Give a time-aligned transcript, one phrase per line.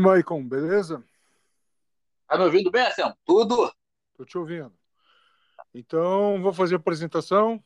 [0.00, 1.04] Maicon, beleza?
[2.26, 3.16] Tá me ouvindo bem, Anselmo?
[3.24, 3.72] Tudo?
[4.16, 4.72] Tô te ouvindo.
[5.74, 7.62] Então, vou fazer a apresentação.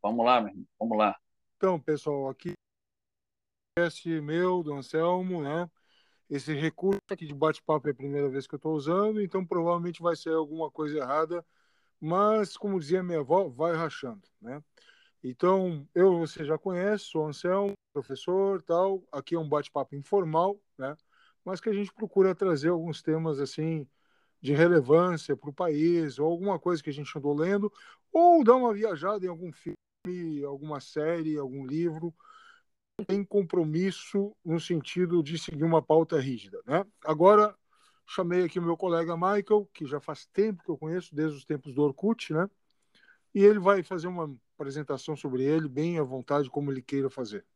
[0.00, 0.66] Vamos lá, meu irmão.
[0.78, 1.18] Vamos lá.
[1.56, 2.52] Então, pessoal, aqui
[3.78, 5.70] esse meu, do Anselmo, né?
[6.28, 10.02] Esse recurso aqui de bate-papo é a primeira vez que eu estou usando, então provavelmente
[10.02, 11.44] vai ser alguma coisa errada,
[12.00, 14.62] mas, como dizia minha avó, vai rachando, né?
[15.22, 19.02] Então, eu você já conhece, sou Anselmo, professor, tal.
[19.10, 20.96] Aqui é um bate-papo informal, né?
[21.44, 23.86] Mas que a gente procura trazer alguns temas assim
[24.40, 27.72] de relevância para o país, ou alguma coisa que a gente andou lendo,
[28.12, 32.14] ou dar uma viajada em algum filme, alguma série, algum livro.
[33.06, 36.84] Tem compromisso no sentido de seguir uma pauta rígida, né?
[37.04, 37.56] Agora
[38.06, 41.44] chamei aqui o meu colega Michael, que já faz tempo que eu conheço, desde os
[41.44, 42.48] tempos do Orkut, né?
[43.34, 47.46] E ele vai fazer uma apresentação sobre ele, bem à vontade, como ele queira fazer.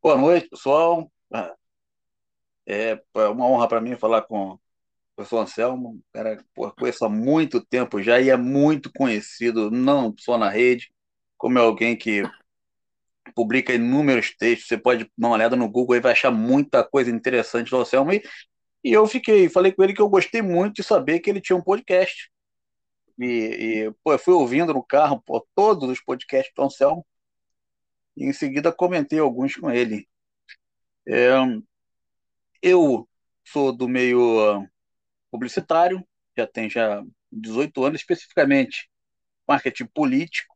[0.00, 1.10] Boa noite, pessoal.
[2.64, 4.60] É, é uma honra para mim falar com o
[5.16, 10.38] professor Anselmo, cara, porra, conheço há muito tempo já e é muito conhecido, não só
[10.38, 10.92] na rede,
[11.36, 12.22] como é alguém que
[13.34, 14.68] publica inúmeros textos.
[14.68, 18.12] Você pode dar uma olhada no Google e vai achar muita coisa interessante do Anselmo.
[18.12, 18.22] E,
[18.84, 21.56] e eu fiquei, falei com ele que eu gostei muito de saber que ele tinha
[21.56, 22.29] um podcast.
[23.18, 27.06] E, e pô, eu fui ouvindo no carro pô, todos os podcasts do Anselmo.
[28.16, 30.08] E em seguida comentei alguns com ele.
[31.06, 31.30] É,
[32.62, 33.08] eu
[33.44, 34.66] sou do meio
[35.30, 37.02] publicitário, já tenho já
[37.32, 38.90] 18 anos, especificamente
[39.46, 40.54] marketing político.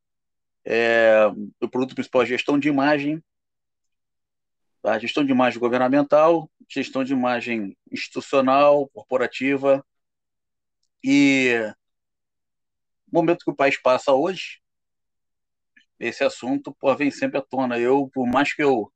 [0.65, 1.27] É,
[1.61, 3.23] o produto principal é gestão de imagem,
[4.83, 9.85] a gestão de imagem governamental, gestão de imagem institucional, corporativa
[11.03, 11.53] e
[13.15, 14.61] momento que o país passa hoje,
[15.99, 17.79] esse assunto pô, vem sempre à tona.
[17.79, 18.93] Eu, por mais que eu,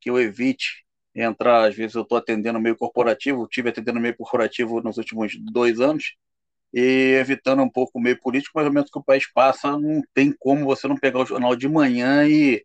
[0.00, 4.80] que eu evite entrar, às vezes eu estou atendendo meio corporativo, tive atendendo meio corporativo
[4.82, 6.14] nos últimos dois anos,
[6.72, 10.02] e evitando um pouco o meio político, mas no momento que o país passa, não
[10.14, 12.64] tem como você não pegar o jornal de manhã e,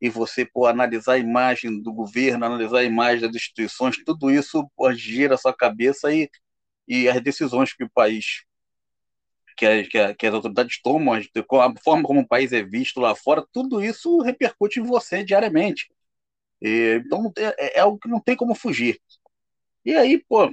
[0.00, 4.68] e você pô, analisar a imagem do governo, analisar a imagem das instituições, tudo isso
[4.76, 6.30] pô, gira a sua cabeça e,
[6.88, 8.44] e as decisões que o país
[9.56, 13.00] que, a, que, a, que, as autoridades tomam, a forma como o país é visto
[13.00, 15.90] lá fora, tudo isso repercute em você diariamente.
[16.60, 19.00] E, então é, é algo que não tem como fugir.
[19.84, 20.52] E aí, pô,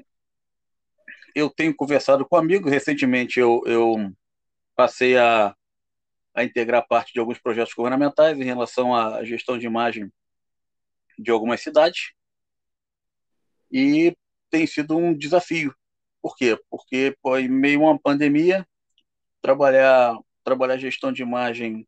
[1.36, 4.12] eu tenho conversado com amigos, recentemente eu, eu
[4.76, 5.56] passei a,
[6.34, 10.12] a integrar parte de alguns projetos governamentais em relação à gestão de imagem
[11.18, 12.14] de algumas cidades,
[13.72, 14.16] e
[14.50, 15.74] tem sido um desafio.
[16.22, 16.60] Por quê?
[16.70, 18.68] Porque pô, em meio a uma pandemia,
[19.42, 21.88] trabalhar trabalhar gestão de imagem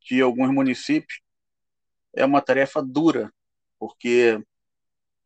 [0.00, 1.20] de alguns municípios
[2.14, 3.32] é uma tarefa dura,
[3.78, 4.40] porque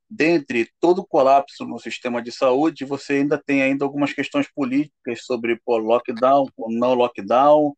[0.09, 5.25] dentre todo o colapso no sistema de saúde, você ainda tem ainda algumas questões políticas
[5.25, 7.77] sobre pô, lockdown ou não lockdown,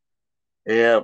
[0.67, 1.03] é,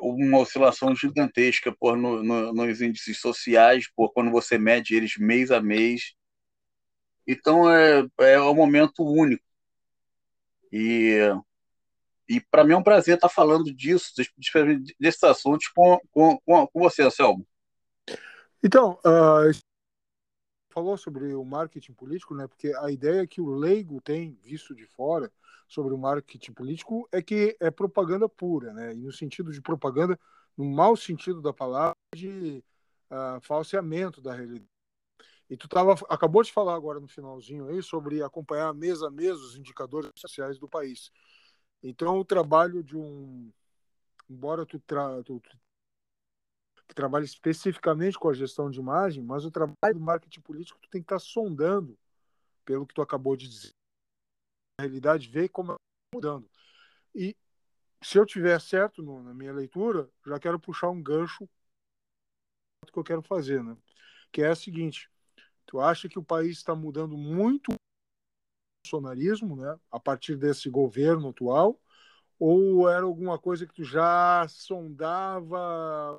[0.00, 5.50] uma oscilação gigantesca por no, no, nos índices sociais, por quando você mede eles mês
[5.52, 6.14] a mês.
[7.26, 9.44] Então é, é um momento único
[10.76, 11.20] e,
[12.28, 14.12] e para mim é um prazer estar falando disso,
[14.98, 17.46] desses assuntos com, com, com você, Anselmo.
[18.60, 19.56] Então, uh,
[20.70, 22.48] falou sobre o marketing político, né?
[22.48, 25.30] Porque a ideia que o leigo tem visto de fora
[25.68, 28.92] sobre o marketing político é que é propaganda pura, né?
[28.94, 30.18] E no sentido de propaganda,
[30.56, 32.64] no mau sentido da palavra, de
[33.10, 34.73] uh, falseamento da realidade.
[35.48, 39.38] E tu tava, acabou de falar agora no finalzinho aí sobre acompanhar mês a mês
[39.40, 41.10] os indicadores sociais do país.
[41.82, 43.52] Então, o trabalho de um.
[44.28, 45.58] Embora tu, tra, tu, tu
[47.22, 51.06] especificamente com a gestão de imagem, mas o trabalho do marketing político tu tem que
[51.06, 51.98] estar tá sondando,
[52.64, 53.74] pelo que tu acabou de dizer.
[54.78, 55.78] Na realidade, ver como está
[56.14, 56.50] mudando.
[57.14, 57.36] E
[58.02, 61.48] se eu tiver certo no, na minha leitura, já quero puxar um gancho
[62.92, 63.76] que eu quero fazer, né?
[64.32, 65.10] Que é a seguinte:
[65.66, 67.76] Tu acha que o país está mudando muito o
[68.84, 71.80] bolsonarismo, né, a partir desse governo atual?
[72.38, 76.18] Ou era alguma coisa que tu já sondava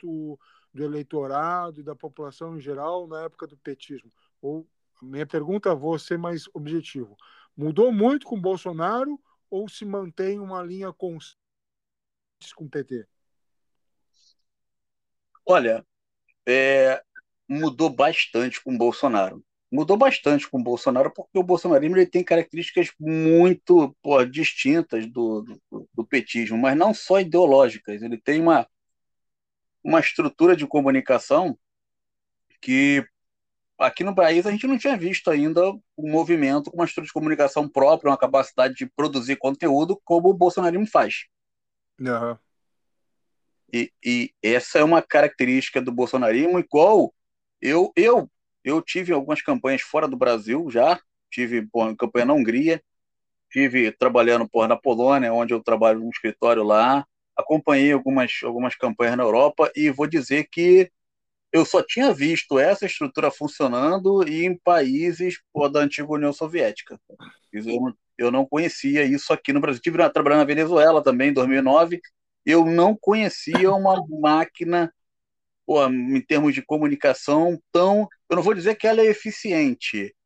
[0.00, 0.38] do
[0.74, 4.12] eleitorado e da população em geral na época do petismo?
[4.40, 4.66] Ou
[5.00, 7.16] minha pergunta vou ser mais objetivo.
[7.56, 9.20] Mudou muito com Bolsonaro
[9.50, 11.36] ou se mantém uma linha constante
[12.54, 13.06] com o PT?
[15.46, 15.84] Olha,
[16.46, 17.02] é,
[17.48, 19.42] mudou bastante com o Bolsonaro.
[19.70, 25.42] Mudou bastante com o Bolsonaro porque o bolsonarismo ele tem características muito pô, distintas do,
[25.42, 28.02] do, do, petismo, mas não só ideológicas.
[28.02, 28.66] Ele tem uma,
[29.84, 31.58] uma estrutura de comunicação
[32.60, 33.06] que
[33.78, 37.12] aqui no país a gente não tinha visto ainda um movimento com uma estrutura de
[37.12, 41.26] comunicação própria, uma capacidade de produzir conteúdo como o bolsonarismo faz.
[42.00, 42.36] Uhum.
[43.72, 47.14] E, e, essa é uma característica do bolsonarismo, igual
[47.60, 48.30] eu, eu,
[48.64, 51.00] eu tive algumas campanhas fora do Brasil já,
[51.30, 52.82] tive porra, campanha na Hungria,
[53.50, 57.06] tive trabalhando porra, na Polônia, onde eu trabalho num escritório lá,
[57.36, 60.90] acompanhei algumas, algumas campanhas na Europa e vou dizer que
[61.52, 65.38] eu só tinha visto essa estrutura funcionando em países
[65.72, 67.00] da antiga União Soviética.
[67.52, 69.80] Eu, eu não conhecia isso aqui no Brasil.
[69.80, 72.00] Tive trabalhando na Venezuela também, em 2009.
[72.44, 74.92] Eu não conhecia uma máquina,
[75.68, 78.08] pô, em termos de comunicação, tão.
[78.30, 80.16] Eu não vou dizer que ela é eficiente,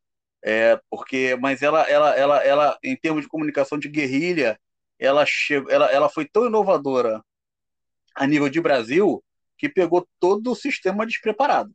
[0.40, 4.56] é, porque, mas ela, ela, ela, ela, em termos de comunicação de guerrilha,
[5.00, 7.20] ela, chegou, ela, ela foi tão inovadora
[8.14, 9.20] a nível de Brasil
[9.58, 11.74] que pegou todo o sistema despreparado.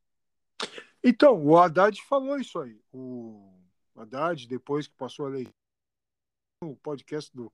[1.03, 2.79] Então, o Haddad falou isso aí.
[2.93, 3.53] O
[3.97, 5.47] Haddad, depois que passou a lei,
[6.63, 7.51] o podcast do.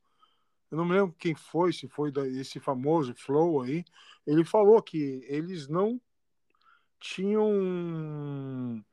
[0.73, 3.85] Eu não me lembro quem foi, se foi esse famoso Flow aí.
[4.25, 6.01] Ele falou que eles não
[6.99, 8.83] tinham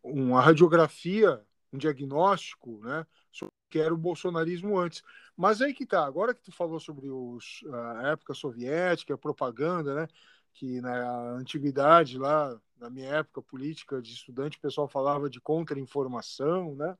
[0.00, 5.02] uma radiografia, um diagnóstico, né, sobre o que era o bolsonarismo antes.
[5.36, 7.64] Mas aí que tá, agora que tu falou sobre os,
[7.98, 10.08] a época soviética, a propaganda, né,
[10.52, 16.76] que na antiguidade, lá na minha época política de estudante, o pessoal falava de contra-informação,
[16.76, 16.96] né?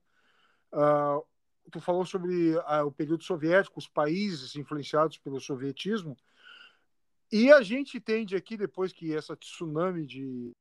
[0.72, 1.24] Uh,
[1.70, 6.16] tu falou sobre uh, o período soviético, os países influenciados pelo sovietismo,
[7.30, 10.52] e a gente tende aqui, depois que essa tsunami de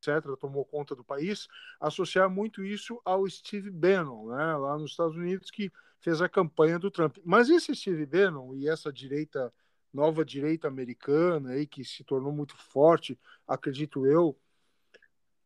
[0.00, 1.46] etc., tomou conta do país,
[1.78, 5.70] associar muito isso ao Steve Bannon, né, lá nos Estados Unidos, que
[6.00, 7.18] fez a campanha do Trump.
[7.22, 9.52] Mas esse Steve Bannon e essa direita
[9.92, 14.38] nova direita americana aí que se tornou muito forte, acredito eu.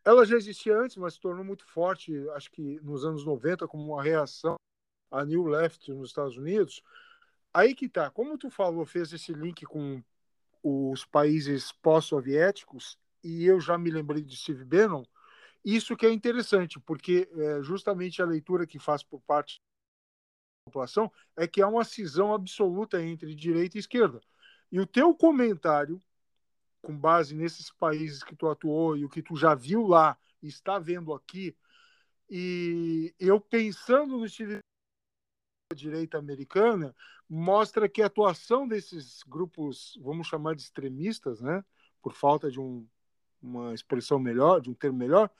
[0.05, 3.95] Ela já existia antes, mas se tornou muito forte, acho que nos anos 90 como
[3.95, 4.57] uma reação
[5.11, 6.83] à New Left nos Estados Unidos.
[7.53, 10.03] Aí que tá, como tu falou, fez esse link com
[10.63, 15.05] os países pós-soviéticos e eu já me lembrei de Steve Bannon,
[15.65, 21.11] isso que é interessante, porque é justamente a leitura que faz por parte da população
[21.35, 24.21] é que há uma cisão absoluta entre direita e esquerda.
[24.71, 25.99] E o teu comentário,
[26.85, 30.49] com base nesses países que tu atuou e o que tu já viu lá e
[30.49, 31.57] está vendo aqui,
[32.29, 34.59] e eu pensando no estilo
[35.71, 36.95] da direita americana,
[37.29, 41.65] mostra que a atuação desses grupos, vamos chamar de extremistas, né,
[42.03, 42.87] por falta de um,
[43.41, 45.31] uma expressão melhor, de um termo melhor,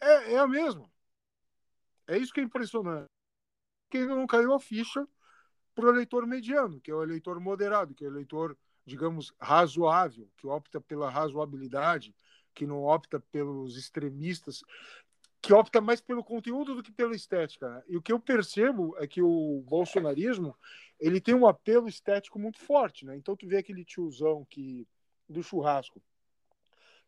[0.00, 0.90] é, é a mesma.
[2.06, 3.10] É isso que é impressionante.
[3.90, 5.06] Que ainda não caiu a ficha
[5.74, 8.56] para o eleitor mediano, que é o eleitor moderado, que é o eleitor
[8.88, 12.14] digamos, razoável, que opta pela razoabilidade,
[12.54, 14.62] que não opta pelos extremistas,
[15.40, 17.68] que opta mais pelo conteúdo do que pela estética.
[17.68, 17.82] Né?
[17.88, 20.56] E o que eu percebo é que o bolsonarismo
[20.98, 23.16] ele tem um apelo estético muito forte, né?
[23.16, 24.88] Então tu vê aquele tiozão que
[25.28, 26.02] do churrasco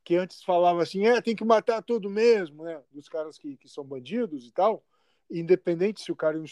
[0.05, 2.83] que antes falava assim, é, tem que matar todo mesmo, né?
[2.93, 4.85] Dos caras que, que são bandidos e tal,
[5.31, 6.45] independente se o cara é um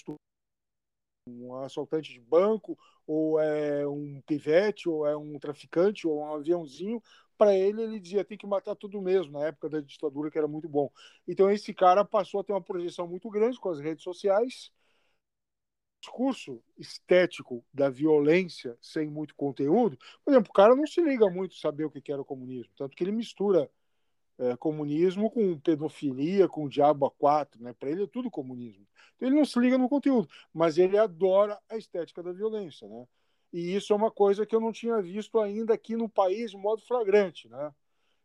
[1.29, 7.03] um assaltante de banco, ou é um pivete, ou é um traficante, ou um aviãozinho,
[7.37, 10.49] para ele ele dizia tem que matar tudo mesmo, na época da ditadura que era
[10.49, 10.91] muito bom.
[11.27, 14.73] Então esse cara passou a ter uma projeção muito grande com as redes sociais,
[16.01, 19.99] discurso estético da violência sem muito conteúdo.
[20.25, 22.97] Por exemplo, o cara não se liga muito saber o que era o comunismo, tanto
[22.97, 23.71] que ele mistura
[24.39, 27.73] é, comunismo com pedofilia, com diabo a quatro, né?
[27.73, 28.87] Para ele é tudo comunismo.
[29.17, 33.07] Então ele não se liga no conteúdo, mas ele adora a estética da violência, né?
[33.53, 36.57] E isso é uma coisa que eu não tinha visto ainda aqui no país de
[36.57, 37.73] modo flagrante, né?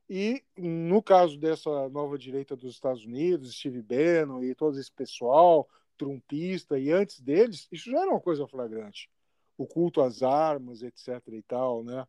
[0.10, 5.68] E no caso dessa nova direita dos Estados Unidos, Steve Bannon e todo esse pessoal
[5.98, 9.10] trumpista e antes deles, isso já era uma coisa flagrante.
[9.58, 12.06] O culto às armas, etc e tal, né?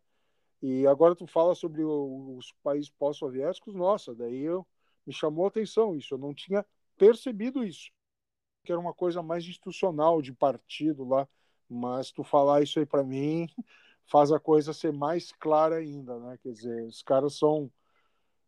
[0.67, 4.67] E agora tu fala sobre os países pós-soviéticos, nossa, daí eu,
[5.07, 6.65] me chamou a atenção isso, eu não tinha
[6.97, 7.91] percebido isso,
[8.65, 11.29] que era uma coisa mais institucional de partido lá,
[11.69, 13.47] mas tu falar isso aí para mim
[14.11, 16.39] faz a coisa ser mais clara ainda, né?
[16.43, 17.71] Quer dizer, os caras são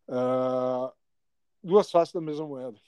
[0.07, 0.91] uh,
[1.61, 2.79] duas faces da mesma moeda.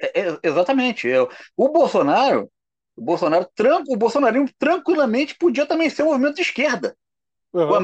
[0.00, 1.06] É, é, exatamente.
[1.06, 2.50] Eu, o Bolsonaro,
[2.96, 3.46] o Bolsonaro,
[3.86, 6.96] o bolsonarismo tranquilamente podia também ser um movimento de esquerda.
[7.54, 7.68] Uhum.
[7.68, 7.80] Com, a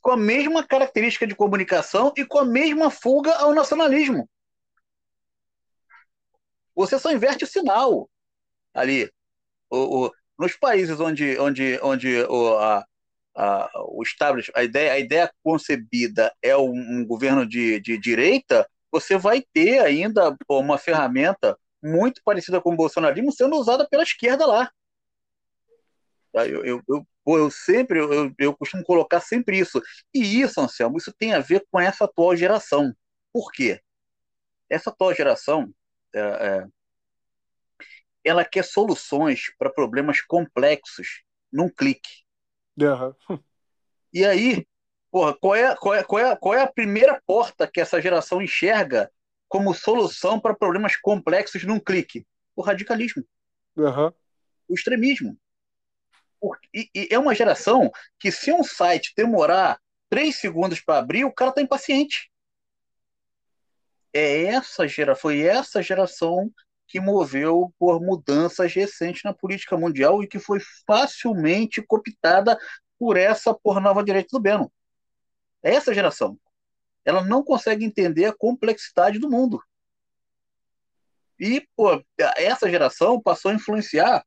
[0.00, 4.26] com a mesma característica de comunicação e com a mesma fuga ao nacionalismo.
[6.74, 8.08] Você só inverte o sinal
[8.72, 9.12] ali.
[9.68, 12.86] O, o, nos países onde, onde, onde o, a,
[13.36, 18.66] a, o establishment, a ideia, a ideia concebida é um, um governo de, de direita,
[18.90, 24.46] você vai ter ainda uma ferramenta muito parecida com o bolsonarismo sendo usada pela esquerda
[24.46, 24.70] lá.
[26.32, 29.80] Tá, eu, eu, eu, eu sempre, eu, eu costumo colocar sempre isso.
[30.14, 32.94] E isso, Anselmo, isso tem a ver com essa atual geração.
[33.32, 33.80] Por quê?
[34.68, 35.72] Essa atual geração,
[36.14, 36.66] é, é,
[38.24, 42.22] ela quer soluções para problemas complexos num clique.
[42.80, 43.38] Uhum.
[44.12, 44.66] E aí,
[45.10, 48.42] porra, qual é, qual, é, qual, é, qual é a primeira porta que essa geração
[48.42, 49.10] enxerga
[49.48, 52.26] como solução para problemas complexos num clique?
[52.56, 53.24] O radicalismo.
[53.76, 54.12] Uhum.
[54.68, 55.38] O extremismo.
[56.74, 61.32] E, e, é uma geração que, se um site demorar três segundos para abrir, o
[61.32, 62.30] cara está impaciente.
[64.12, 66.52] É essa gera, foi essa geração
[66.86, 72.58] que moveu por mudanças recentes na política mundial e que foi facilmente cooptada
[72.98, 74.70] por essa por nova direita do Beno.
[75.62, 76.38] É essa geração.
[77.04, 79.62] Ela não consegue entender a complexidade do mundo.
[81.38, 82.04] E, pô,
[82.36, 84.22] essa geração passou a influenciar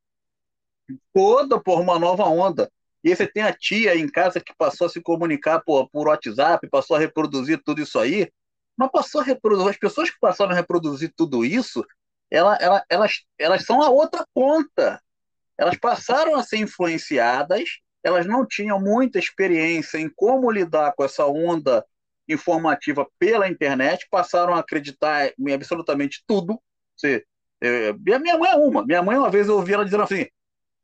[1.13, 2.71] toda por uma nova onda.
[3.03, 6.67] E você tem a tia em casa que passou a se comunicar por, por WhatsApp,
[6.69, 8.31] passou a reproduzir tudo isso aí.
[8.75, 11.85] Mas passou a reproduzir, as pessoas que passaram a reproduzir tudo isso
[12.29, 15.01] ela, ela, elas, elas são a outra ponta.
[15.57, 21.25] Elas passaram a ser influenciadas, elas não tinham muita experiência em como lidar com essa
[21.25, 21.85] onda
[22.27, 26.59] informativa pela internet, passaram a acreditar em absolutamente tudo.
[26.95, 27.23] Você,
[27.61, 28.85] é, minha mãe é uma.
[28.85, 30.27] Minha mãe, uma vez, eu ouvi ela dizendo assim: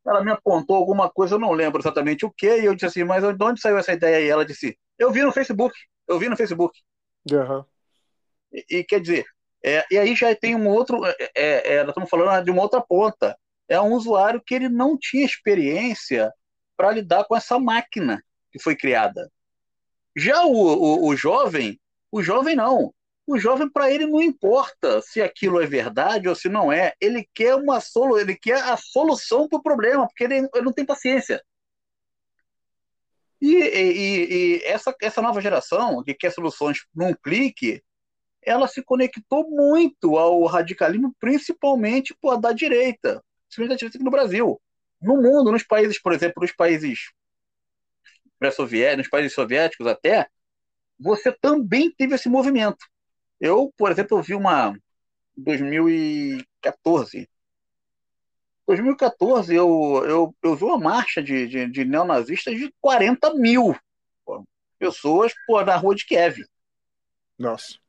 [0.06, 3.04] ela me apontou alguma coisa, eu não lembro exatamente o que, e eu disse assim,
[3.04, 4.28] mas de onde saiu essa ideia aí?
[4.28, 5.74] Ela disse, eu vi no Facebook,
[6.08, 6.78] eu vi no Facebook.
[7.30, 7.64] Uhum.
[8.52, 9.24] E, e, quer dizer,
[9.64, 12.62] é, e aí já tem um outro, é, é, é, nós estamos falando de uma
[12.62, 13.36] outra ponta.
[13.68, 16.32] É um usuário que ele não tinha experiência
[16.76, 19.30] para lidar com essa máquina que foi criada.
[20.16, 21.80] Já o, o, o jovem,
[22.10, 22.92] o jovem não.
[23.26, 26.92] O jovem, para ele, não importa se aquilo é verdade ou se não é.
[27.00, 30.72] Ele quer uma solu ele quer a solução para o problema, porque ele, ele, não
[30.72, 31.42] tem paciência.
[33.40, 37.82] E, e, e, essa, essa nova geração que quer soluções num clique,
[38.42, 44.10] ela se conectou muito ao radicalismo, principalmente a da direita, principalmente da direita aqui no
[44.10, 44.60] Brasil.
[45.00, 47.12] No mundo, nos países, por exemplo, nos países
[48.38, 50.28] pré-soviéticos, nos países soviéticos até,
[50.98, 52.84] você também teve esse movimento.
[53.42, 54.74] Eu, por exemplo, vi uma
[55.36, 57.28] 2014.
[58.66, 63.76] 2014, eu, eu, eu vi uma marcha de, de, de neonazistas de 40 mil
[64.78, 66.38] pessoas pô, na rua de Kiev.
[67.38, 67.82] Nossa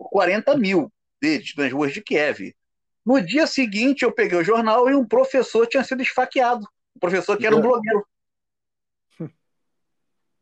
[0.00, 0.90] por 40 mil
[1.20, 2.56] deles nas ruas de Kiev.
[3.04, 6.66] No dia seguinte, eu peguei o jornal e um professor tinha sido esfaqueado.
[6.96, 8.06] Um professor que era um blogueiro.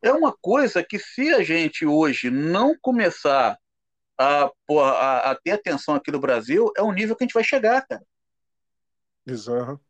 [0.01, 3.59] É uma coisa que, se a gente hoje não começar
[4.19, 7.45] a, a, a ter atenção aqui no Brasil, é o nível que a gente vai
[7.45, 8.05] chegar, cara.
[9.27, 9.81] Exato.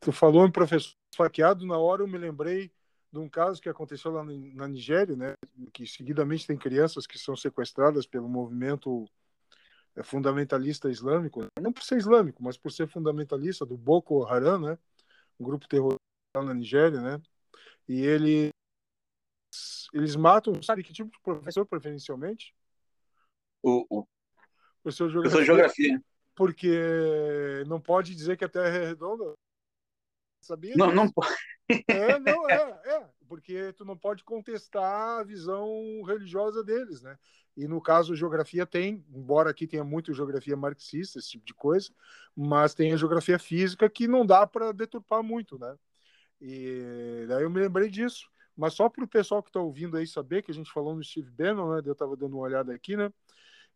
[0.00, 2.72] Tu falou em professor esfaqueado, na hora eu me lembrei
[3.12, 5.34] de um caso que aconteceu lá na Nigéria, né,
[5.72, 9.06] que seguidamente tem crianças que são sequestradas pelo movimento
[9.96, 14.78] é, fundamentalista islâmico, não por ser islâmico, mas por ser fundamentalista do Boko Haram, né,
[15.40, 15.98] um grupo terrorista
[16.36, 17.20] na Nigéria, né,
[17.88, 18.50] e ele
[19.94, 22.54] eles matam, sabe que tipo de professor preferencialmente?
[23.62, 24.06] O, o...
[24.82, 26.02] professor de geografia, geografia.
[26.34, 29.34] Porque não pode dizer que a Terra é redonda.
[30.40, 30.74] Sabia?
[30.76, 31.34] Não, não pode.
[31.88, 37.18] É, não, é, é, porque tu não pode contestar a visão religiosa deles, né?
[37.56, 41.90] E no caso, geografia tem, embora aqui tenha muito geografia marxista, esse tipo de coisa,
[42.34, 45.76] mas tem a geografia física que não dá para deturpar muito, né?
[46.40, 48.30] E daí eu me lembrei disso.
[48.56, 51.02] Mas só para o pessoal que está ouvindo aí saber que a gente falou no
[51.02, 51.82] Steve Bannon, né?
[51.84, 53.12] Eu estava dando uma olhada aqui, né?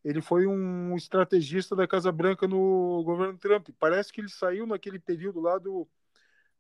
[0.05, 3.69] Ele foi um estrategista da Casa Branca no governo Trump.
[3.79, 5.89] Parece que ele saiu naquele período lá do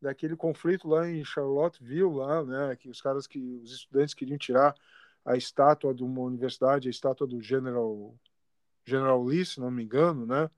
[0.01, 4.75] daquele conflito lá em Charlottesville, lá, né, que os caras que os estudantes queriam tirar
[5.25, 8.13] a estátua de uma universidade, a estátua do General
[8.85, 10.51] General Lee, se não me engano, né,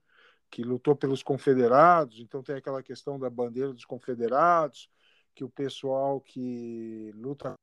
[0.49, 4.89] que lutou pelos confederados, então tem aquela questão da bandeira dos confederados,
[5.35, 7.53] que o pessoal que luta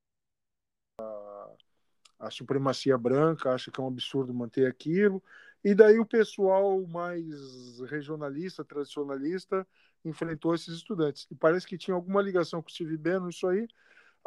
[2.23, 5.23] a supremacia branca acha que é um absurdo manter aquilo,
[5.65, 9.67] e daí o pessoal mais regionalista, tradicionalista,
[10.05, 11.27] enfrentou esses estudantes.
[11.31, 13.67] E parece que tinha alguma ligação com o Steve Bannon, isso aí.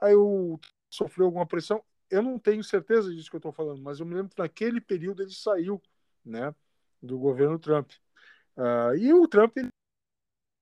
[0.02, 0.60] Aí eu
[0.90, 1.84] sofreu alguma pressão.
[2.10, 4.80] Eu não tenho certeza disso que eu estou falando, mas eu me lembro que naquele
[4.82, 5.82] período ele saiu
[6.24, 6.54] né,
[7.02, 7.92] do governo Trump.
[8.58, 9.70] Uh, e o Trump ele,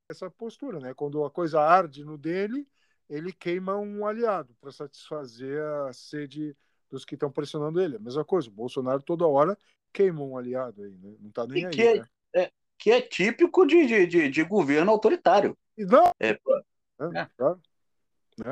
[0.09, 0.93] essa postura, né?
[0.93, 2.67] Quando a coisa arde no dele,
[3.09, 6.55] ele queima um aliado para satisfazer a sede
[6.93, 7.95] dos que estão pressionando ele.
[7.95, 9.57] A mesma coisa, o Bolsonaro toda hora
[9.91, 11.15] queima um aliado aí, né?
[11.19, 11.71] Não está nem e aí.
[11.71, 12.05] Que é, né?
[12.35, 15.57] é, que é típico de, de, de, governo autoritário.
[15.77, 17.27] E não, é, é.
[17.35, 17.61] Claro.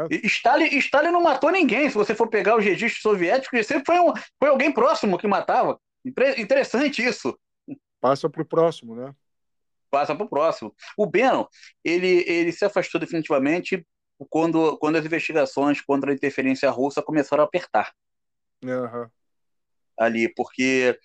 [0.09, 0.27] É.
[0.27, 1.89] Stalin, Stalin não matou ninguém.
[1.89, 5.79] Se você for pegar os registros soviéticos, sempre foi, um, foi alguém próximo que matava.
[6.37, 7.37] Interessante isso.
[7.99, 9.13] Passa para o próximo, né?
[9.89, 10.73] Passa para o próximo.
[10.97, 11.45] O Bannon,
[11.83, 13.85] ele, ele se afastou definitivamente
[14.29, 17.91] quando, quando as investigações contra a interferência russa começaram a apertar.
[18.63, 19.09] Uhum.
[19.97, 20.97] Ali, porque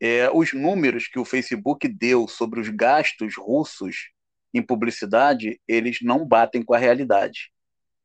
[0.00, 4.10] é, os números que o Facebook deu sobre os gastos russos
[4.54, 7.52] em publicidade, eles não batem com a realidade.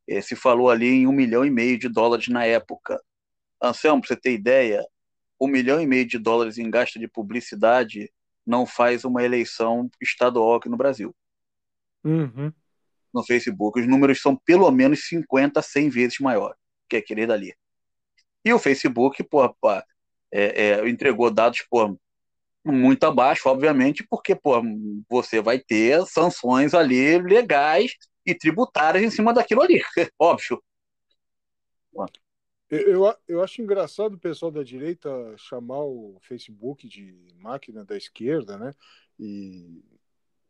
[0.08, 3.02] É, se falou ali em um milhão e meio de dólares na época.
[3.62, 4.86] Anselmo, para você ter ideia,
[5.40, 8.12] um milhão e meio de dólares em gasto de publicidade
[8.46, 11.16] não faz uma eleição estadual aqui no Brasil.
[12.04, 12.52] Uhum.
[13.14, 16.56] No Facebook, os números são pelo menos 50, 100 vezes maior
[16.90, 17.56] que aquele dali.
[18.44, 19.44] E o Facebook, pô,
[20.32, 21.98] é, é, entregou dados pô,
[22.66, 24.62] muito abaixo, obviamente, porque pô,
[25.10, 27.94] você vai ter sanções ali legais
[28.26, 29.82] e tributárias em cima daquilo ali,
[30.20, 30.62] óbvio.
[32.70, 38.58] Eu, eu acho engraçado o pessoal da direita chamar o Facebook de máquina da esquerda,
[38.58, 38.74] né?
[39.20, 39.84] E,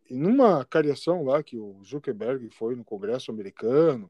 [0.10, 4.10] e numa cariação lá que o Zuckerberg foi no Congresso americano,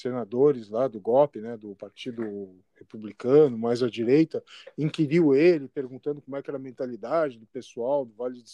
[0.00, 4.42] senadores lá do GOP, né, do Partido Republicano, mais à direita,
[4.76, 8.48] inquiriu ele, perguntando como é que era a mentalidade do pessoal do Vale do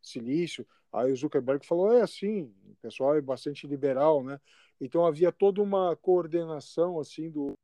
[0.00, 0.66] Silício.
[0.92, 4.40] Aí o Zuckerberg falou: é assim, o pessoal é bastante liberal, né?
[4.80, 7.54] Então havia toda uma coordenação assim do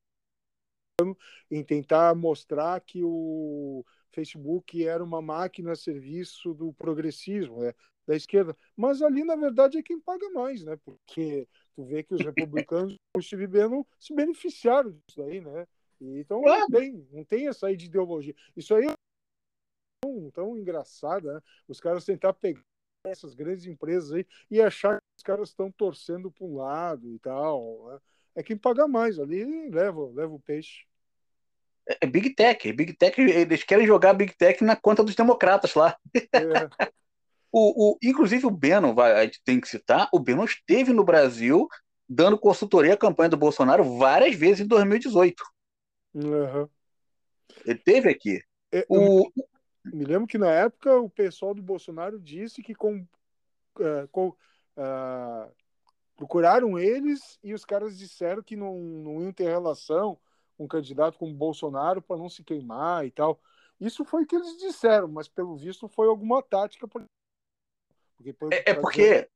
[1.51, 7.73] em tentar mostrar que o Facebook era uma máquina a serviço do progressismo, né?
[8.09, 8.57] Da esquerda.
[8.75, 10.77] Mas ali, na verdade, é quem paga mais, né?
[10.83, 11.47] Porque
[11.77, 15.69] tu vê que os republicanos, o Steve Bannon, se beneficiaram disso aí, né?
[16.01, 18.35] E, então não tem, não tem essa aí de ideologia.
[18.57, 18.95] Isso aí é
[20.03, 21.41] tão, tão engraçado, né?
[21.69, 22.63] Os caras tentar pegar
[23.05, 27.19] essas grandes empresas aí e achar que os caras estão torcendo para um lado e
[27.19, 27.91] tal.
[27.91, 28.01] Né?
[28.37, 30.87] É quem paga mais ali leva, leva o peixe.
[31.87, 35.75] É, é Big Tech, Big Tech, eles querem jogar Big Tech na conta dos democratas
[35.75, 35.99] lá.
[36.15, 36.89] É.
[37.51, 41.05] O, o, inclusive o Bannon, vai, a gente tem que citar, o Bannon esteve no
[41.05, 41.67] Brasil
[42.09, 45.43] dando consultoria à campanha do Bolsonaro várias vezes em 2018.
[46.15, 46.69] Uhum.
[47.65, 48.43] Ele teve aqui.
[48.73, 49.31] É, o...
[49.85, 52.99] Me lembro que na época o pessoal do Bolsonaro disse que com,
[53.79, 55.53] uh, com uh,
[56.17, 60.19] procuraram eles e os caras disseram que não, não iam ter relação
[60.57, 63.41] com um candidato como Bolsonaro para não se queimar e tal.
[63.81, 66.89] Isso foi o que eles disseram, mas pelo visto foi alguma tática
[68.39, 69.29] porque é, é, porque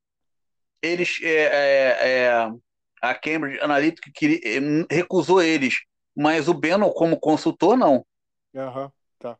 [0.80, 1.18] eles.
[1.22, 2.52] É, é, é,
[3.00, 4.60] a Cambridge Analytica queria, é,
[4.94, 5.80] recusou eles,
[6.14, 8.04] mas o Bannon, como consultor, não.
[8.54, 9.38] Aham, uhum, tá.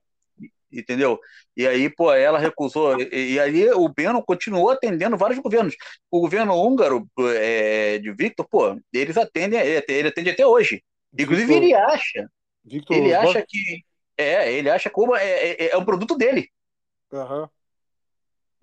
[0.71, 1.21] Entendeu?
[1.57, 3.01] E aí, pô, ela recusou.
[3.01, 5.75] E, e aí o Bannon continuou atendendo vários governos.
[6.11, 7.07] O governo húngaro
[8.01, 10.83] de Victor, pô, eles atendem, ele atende até hoje.
[11.17, 12.31] Inclusive, Victor, ele acha.
[12.65, 13.85] Victor ele acha que.
[14.17, 16.49] É, ele acha que é, é, é um produto dele.
[17.13, 17.43] Aham.
[17.43, 17.49] Uhum.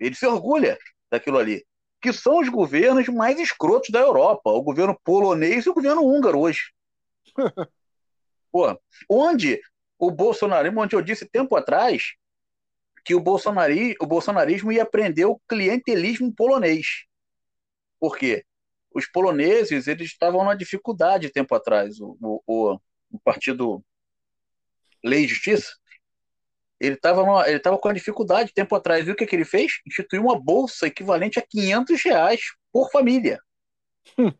[0.00, 0.78] Ele se orgulha
[1.10, 1.64] daquilo ali.
[2.00, 6.40] Que são os governos mais escrotos da Europa, o governo polonês e o governo húngaro
[6.40, 6.72] hoje.
[8.50, 9.60] Pô, onde
[9.98, 12.14] o bolsonarismo, onde eu disse tempo atrás
[13.04, 17.04] que o, bolsonari, o bolsonarismo ia prender o clientelismo polonês.
[17.98, 18.44] Por quê?
[18.92, 22.00] Os poloneses eles estavam na dificuldade tempo atrás.
[22.00, 22.78] O, o,
[23.10, 23.84] o partido
[25.04, 25.79] Lei e Justiça
[26.80, 29.04] ele estava ele tava com uma dificuldade tempo atrás.
[29.04, 29.80] Viu o que, que ele fez?
[29.86, 32.40] Instituiu uma bolsa equivalente a 500 reais
[32.72, 33.38] por família.
[34.18, 34.32] Hum.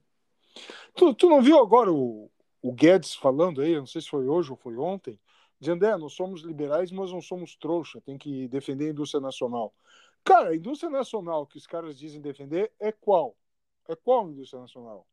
[0.95, 2.31] Tu, tu não viu agora o,
[2.63, 5.21] o Guedes falando aí, não sei se foi hoje ou foi ontem,
[5.61, 9.75] dizendo, é, nós somos liberais, mas não somos trouxa, tem que defender a indústria nacional.
[10.25, 13.37] Cara, a indústria nacional que os caras dizem defender é qual?
[13.89, 15.07] É qual a indústria nacional?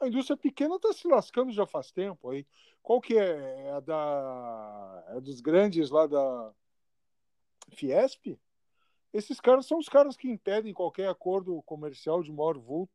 [0.00, 2.46] A indústria pequena está se lascando já faz tempo aí.
[2.82, 3.68] Qual que é?
[3.68, 6.52] É da é dos grandes lá da
[7.70, 8.38] Fiesp,
[9.12, 12.92] esses caras são os caras que impedem qualquer acordo comercial de maior vulto,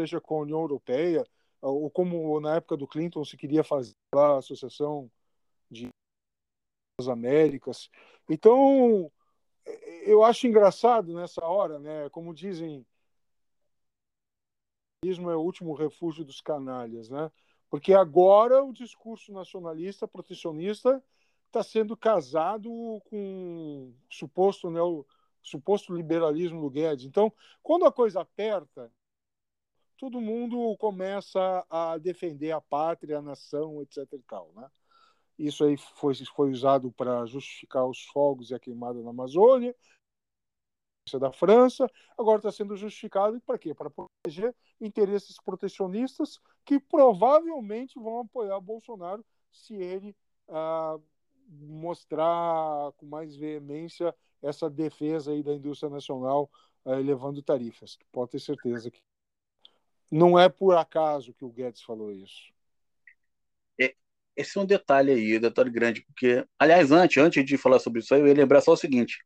[0.00, 1.24] seja com a União Europeia,
[1.60, 5.10] ou como na época do Clinton se queria fazer lá a Associação
[5.70, 5.88] de
[7.00, 7.88] as Américas.
[8.28, 9.10] Então,
[10.04, 12.08] eu acho engraçado nessa hora, né?
[12.10, 12.84] Como dizem,
[15.04, 17.30] o é o último refúgio dos canalhas, né?
[17.70, 21.02] Porque agora o discurso nacionalista, protecionista,
[21.48, 22.70] está sendo casado
[23.10, 25.04] com suposto, né, o
[25.42, 27.04] suposto liberalismo do Guedes.
[27.04, 27.32] Então,
[27.62, 28.92] quando a coisa aperta,
[29.96, 34.06] todo mundo começa a defender a pátria, a nação, etc.
[34.12, 34.70] E tal, né?
[35.38, 39.74] Isso aí foi, foi usado para justificar os fogos e a queimada na Amazônia,
[41.16, 43.72] da França, agora está sendo justificado para quê?
[43.72, 50.14] Para proteger interesses protecionistas que provavelmente vão apoiar Bolsonaro se ele
[50.48, 50.98] ah,
[51.48, 56.50] mostrar com mais veemência essa defesa aí da indústria nacional
[56.84, 57.98] ah, elevando tarifas.
[58.12, 59.00] Pode ter certeza que
[60.10, 62.52] não é por acaso que o Guedes falou isso.
[63.80, 63.94] É,
[64.36, 68.14] esse é um detalhe aí, detalhe grande, porque, aliás, antes, antes de falar sobre isso
[68.14, 69.24] eu ia lembrar só o seguinte: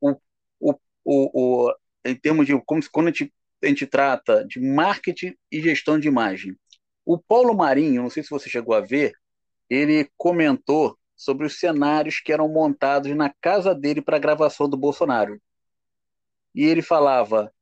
[0.00, 0.16] o,
[0.58, 5.34] o o, o, em termos de como, quando a gente, a gente trata de marketing
[5.50, 6.56] e gestão de imagem.
[7.04, 9.12] O Paulo Marinho, não sei se você chegou a ver,
[9.68, 14.76] ele comentou sobre os cenários que eram montados na casa dele para a gravação do
[14.76, 15.38] Bolsonaro.
[16.54, 17.52] E ele falava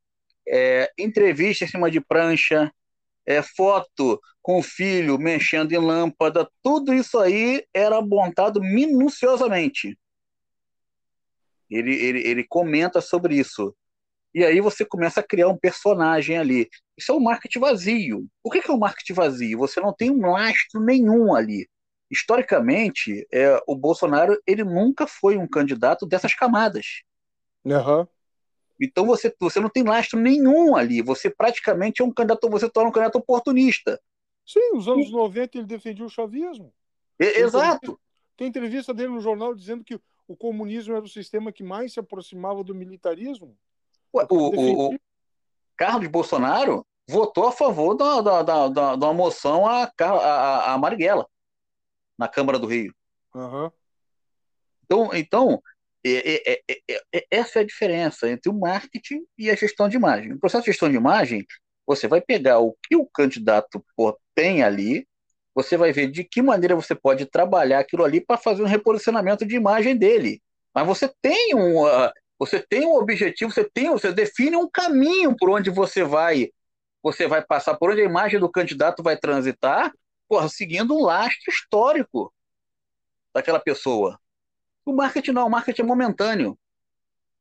[0.47, 2.73] é, entrevista em cima de prancha,
[3.27, 9.99] é, foto com o filho mexendo em lâmpada, tudo isso aí era montado minuciosamente.
[11.68, 13.75] Ele, ele, ele comenta sobre isso.
[14.33, 16.68] E aí você começa a criar um personagem ali.
[16.97, 18.29] Isso é um marketing vazio.
[18.53, 19.59] Que, que é um marketing vazio?
[19.59, 21.68] Você não tem um lastro nenhum ali.
[22.11, 27.03] Historicamente, é, o Bolsonaro ele nunca foi um candidato dessas camadas.
[27.64, 28.07] Uhum.
[28.81, 31.03] Então você, você não tem lastro nenhum ali.
[31.03, 34.01] Você praticamente é um candidato, você torna um candidato oportunista.
[34.47, 35.12] Sim, nos anos e...
[35.12, 36.73] 90 ele defendia o chavismo.
[37.18, 38.01] É, exato.
[38.37, 42.01] Tem entrevista dele no jornal dizendo que o comunismo era o sistema que mais se
[42.01, 43.57] aproximava do militarismo.
[44.14, 44.99] Ué, o, o, o,
[45.77, 51.27] Carlos Bolsonaro votou a favor da, da, da, da, da moção a, a, a Marighella
[52.18, 52.92] na Câmara do Rio.
[53.35, 53.70] Uhum.
[54.85, 55.62] Então, então
[56.04, 56.62] é, é,
[57.12, 60.31] é, essa é a diferença entre o marketing e a gestão de imagem.
[60.31, 61.46] No processo de gestão de imagem,
[61.87, 63.85] você vai pegar o que o candidato
[64.35, 65.07] tem ali,
[65.54, 69.44] você vai ver de que maneira você pode trabalhar aquilo ali para fazer um reposicionamento
[69.44, 70.40] de imagem dele.
[70.74, 75.35] Mas você tem um, uh, você tem um objetivo, você tem, você define um caminho
[75.37, 76.50] por onde você vai,
[77.02, 79.92] você vai passar, por onde a imagem do candidato vai transitar,
[80.28, 82.32] porra, seguindo um lastro histórico
[83.34, 84.18] daquela pessoa.
[84.84, 86.58] O marketing não, o marketing é momentâneo.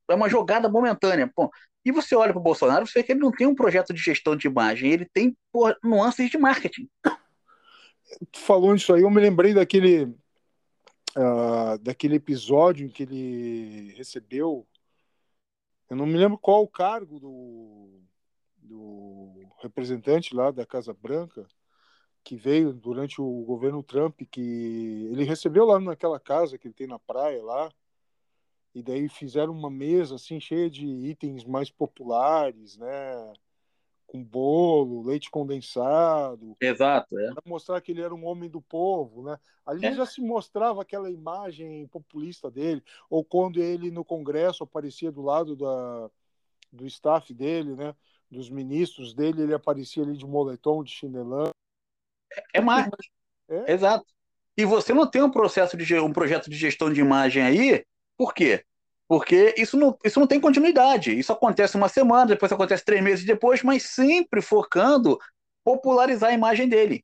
[0.09, 1.29] É uma jogada momentânea.
[1.33, 1.51] Pô,
[1.83, 4.01] e você olha para o Bolsonaro, você vê que ele não tem um projeto de
[4.01, 6.89] gestão de imagem, ele tem porra, nuances de marketing
[8.33, 14.67] falou isso aí, eu me lembrei daquele, uh, daquele episódio em que ele recebeu.
[15.89, 18.01] Eu não me lembro qual o cargo do,
[18.57, 21.47] do representante lá da Casa Branca
[22.27, 26.85] que veio durante o governo Trump, que ele recebeu lá naquela casa que ele tem
[26.85, 27.71] na praia lá,
[28.75, 33.33] e daí fizeram uma mesa assim cheia de itens mais populares, né?
[34.05, 36.57] com bolo, leite condensado.
[36.59, 37.33] Exato, é.
[37.33, 39.39] Para mostrar que ele era um homem do povo, né?
[39.65, 39.93] Ali é.
[39.93, 45.55] já se mostrava aquela imagem populista dele, ou quando ele no Congresso aparecia do lado
[45.55, 46.09] da,
[46.73, 47.95] do staff dele, né?
[48.29, 51.51] Dos ministros dele, ele aparecia ali de moletom, de chinelão.
[52.53, 53.09] É marketing.
[53.49, 53.73] É.
[53.73, 54.05] Exato.
[54.57, 57.85] E você não tem um processo de um projeto de gestão de imagem aí,
[58.17, 58.65] por quê?
[59.07, 61.17] Porque isso não, isso não tem continuidade.
[61.17, 65.17] Isso acontece uma semana, depois acontece três meses depois, mas sempre focando
[65.63, 67.03] popularizar a imagem dele.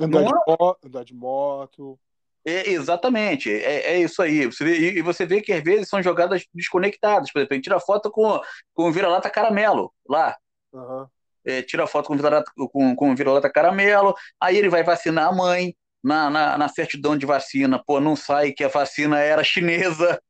[0.00, 2.00] Andar, de, moto, andar de moto.
[2.44, 4.46] É, exatamente, é, é isso aí.
[4.46, 7.30] Você vê, e você vê que às vezes são jogadas desconectadas.
[7.30, 8.40] Por exemplo, ele tira foto com,
[8.72, 10.36] com vira-lata caramelo lá.
[10.72, 11.06] Uhum.
[11.44, 13.14] É, tira foto com com, com
[13.52, 18.16] caramelo, aí ele vai vacinar a mãe, na, na, na, certidão de vacina, pô, não
[18.16, 20.20] sai que a vacina era chinesa.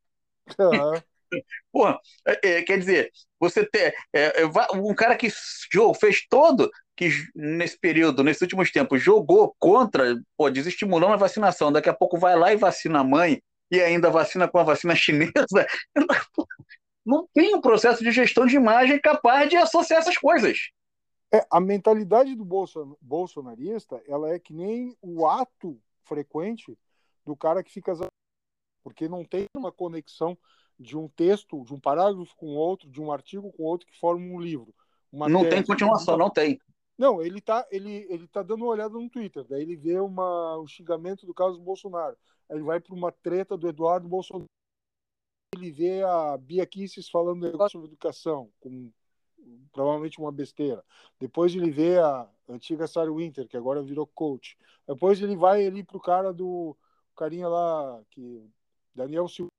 [0.58, 1.00] Uhum.
[1.72, 1.88] Pô,
[2.26, 5.28] é, é, quer dizer, você tem é, é um cara que
[5.72, 11.70] jogou, fez todo, que nesse período, nesses últimos tempos, jogou contra, pô, desestimulando a vacinação,
[11.70, 14.96] daqui a pouco vai lá e vacina a mãe, e ainda vacina com a vacina
[14.96, 15.66] chinesa.
[17.06, 20.58] Não tem um processo de gestão de imagem capaz de associar essas coisas.
[21.32, 22.44] É, a mentalidade do
[23.00, 26.76] bolsonarista ela é que nem o ato frequente
[27.24, 27.92] do cara que fica
[28.82, 30.36] porque não tem uma conexão
[30.78, 34.24] de um texto, de um parágrafo com outro, de um artigo com outro que forma
[34.24, 34.74] um livro.
[35.12, 36.24] não tese, tem continuação, uma...
[36.24, 36.58] não tem.
[36.96, 40.58] Não, ele tá, ele, ele tá dando uma olhada no Twitter, daí ele vê uma,
[40.58, 42.16] um xingamento do Carlos Bolsonaro,
[42.48, 44.46] aí ele vai para uma treta do Eduardo Bolsonaro,
[45.54, 48.90] ele vê a Bia Kisses falando negócio sobre educação, com
[49.72, 50.85] provavelmente uma besteira.
[51.18, 54.57] Depois ele vê a antiga Sarah Winter, que agora virou coach.
[54.87, 56.76] Depois ele vai ali pro cara do
[57.16, 58.48] carinha lá, que
[58.94, 59.50] Daniel Silva,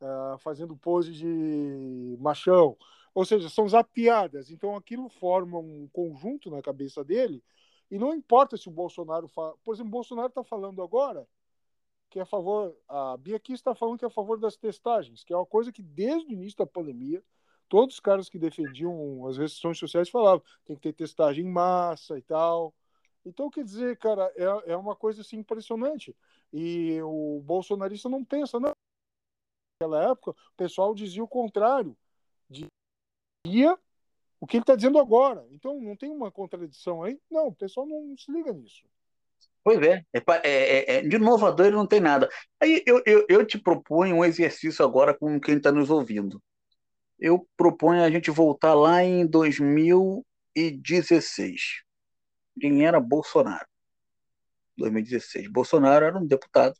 [0.00, 2.76] uh, fazendo pose de machão.
[3.14, 4.50] Ou seja, são zapiadas.
[4.50, 7.42] Então aquilo forma um conjunto na cabeça dele.
[7.90, 9.56] E não importa se o Bolsonaro fala.
[9.64, 11.26] Por exemplo, o Bolsonaro está falando agora
[12.10, 12.76] que é a favor.
[12.88, 15.72] A Bia aqui está falando que é a favor das testagens, que é uma coisa
[15.72, 17.22] que desde o início da pandemia,
[17.68, 22.18] todos os caras que defendiam as restrições sociais falavam tem que ter testagem em massa
[22.18, 22.74] e tal.
[23.24, 26.16] Então, quer dizer, cara, é, é uma coisa assim impressionante.
[26.52, 28.72] E o bolsonarista não pensa, não.
[29.80, 31.96] Naquela época, o pessoal dizia o contrário.
[32.48, 33.78] Dizia
[34.40, 35.46] o que ele está dizendo agora.
[35.50, 37.20] Então, não tem uma contradição aí?
[37.30, 38.84] Não, o pessoal não se liga nisso.
[39.62, 42.28] Pois é, é, é, é de inovador ele não tem nada.
[42.58, 46.42] Aí eu, eu, eu te proponho um exercício agora com quem está nos ouvindo.
[47.18, 51.82] Eu proponho a gente voltar lá em 2016.
[52.60, 53.66] Quem era Bolsonaro?
[54.76, 55.50] 2016.
[55.50, 56.74] Bolsonaro era um deputado.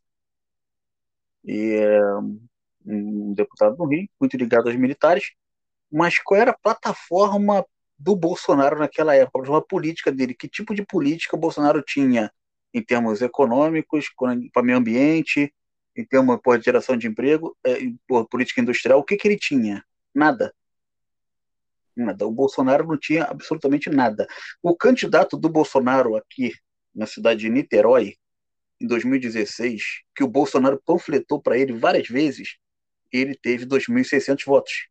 [1.44, 2.01] E é,
[2.87, 5.33] um deputado do Rio, muito ligado aos militares.
[5.90, 7.64] Mas qual era a plataforma
[7.98, 10.35] do Bolsonaro naquela época, uma política dele?
[10.35, 12.31] Que tipo de política o Bolsonaro tinha
[12.72, 14.07] em termos econômicos,
[14.53, 15.53] para meio ambiente,
[15.96, 17.79] em termos de geração de emprego, é,
[18.31, 19.01] política industrial?
[19.01, 19.83] O que, que ele tinha?
[20.18, 20.52] Nada.
[21.94, 22.26] Nada.
[22.26, 24.26] O Bolsonaro não tinha absolutamente nada.
[24.61, 26.52] O candidato do Bolsonaro aqui
[26.92, 28.16] na cidade de Niterói,
[28.81, 32.57] em 2016, que o Bolsonaro panfletou para ele várias vezes,
[33.12, 34.88] ele teve 2.600 votos.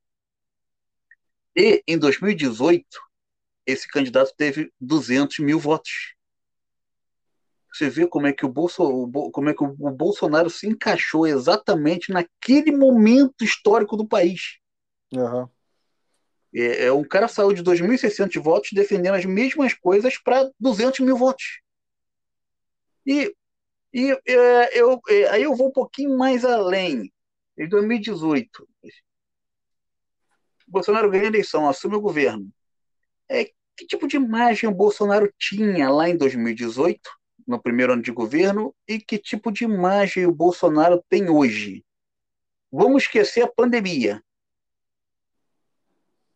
[1.54, 2.86] E em 2018,
[3.66, 6.16] esse candidato teve 200 mil votos.
[7.74, 12.14] Você vê como é que o, Bolso, como é que o Bolsonaro se encaixou exatamente
[12.14, 14.60] naquele momento histórico do país.
[15.12, 15.48] Uhum.
[16.54, 21.18] É, é, um cara saiu de 2.600 votos defendendo as mesmas coisas para 200 mil
[21.18, 21.62] votos.
[23.06, 23.34] E,
[23.94, 27.12] e é, eu, é, aí eu vou um pouquinho mais além.
[27.58, 28.68] Em 2018,
[30.68, 32.52] Bolsonaro ganha a eleição, assume o governo.
[33.30, 37.10] É, que tipo de imagem o Bolsonaro tinha lá em 2018,
[37.48, 41.84] no primeiro ano de governo, e que tipo de imagem o Bolsonaro tem hoje?
[42.72, 44.22] Vamos esquecer a pandemia.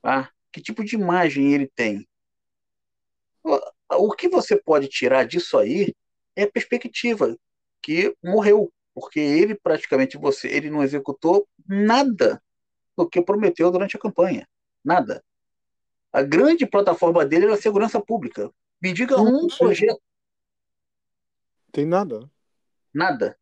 [0.03, 2.07] Ah, que tipo de imagem ele tem?
[3.43, 5.93] O que você pode tirar disso aí
[6.35, 7.37] é a perspectiva
[7.81, 12.41] que morreu, porque ele praticamente você, ele não executou nada
[12.97, 14.47] do que prometeu durante a campanha.
[14.83, 15.23] Nada.
[16.11, 18.51] A grande plataforma dele era a segurança pública.
[18.81, 19.57] Me diga um Sim.
[19.57, 20.01] projeto.
[21.71, 22.29] Tem nada.
[22.93, 23.37] Nada.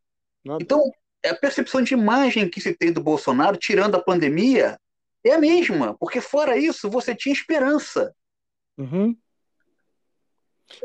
[0.46, 0.62] nada.
[0.62, 0.92] Então,
[1.26, 4.80] a percepção de imagem que se tem do Bolsonaro, tirando a pandemia,
[5.24, 8.16] é a mesma, porque fora isso você tinha esperança.
[8.78, 9.18] Uhum.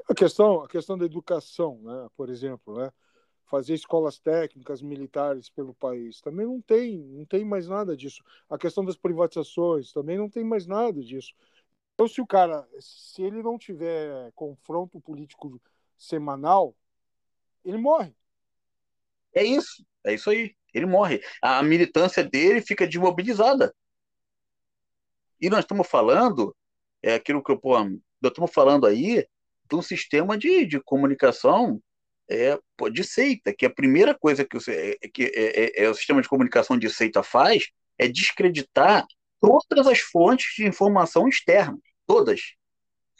[0.08, 2.90] A questão, a questão da educação, né, por exemplo, né,
[3.46, 6.20] fazer escolas técnicas militares pelo país.
[6.20, 8.22] Também não tem, não tem mais nada disso.
[8.48, 11.32] A questão das privatizações também não tem mais nada disso.
[11.94, 15.60] Então, se o cara, se ele não tiver confronto político
[15.96, 16.74] semanal,
[17.64, 18.14] ele morre.
[19.32, 20.56] É isso, é isso aí.
[20.72, 21.22] Ele morre.
[21.40, 23.72] A militância dele fica desmobilizada.
[25.44, 26.56] E nós estamos falando,
[27.02, 29.26] é aquilo que eu, pô, nós estamos falando aí
[29.68, 31.82] de um sistema de, de comunicação
[32.30, 32.58] é,
[32.90, 36.22] de seita, que a primeira coisa que, você, é, que é, é, é, o sistema
[36.22, 39.06] de comunicação de seita faz é descreditar
[39.38, 42.54] todas as fontes de informação externa, todas.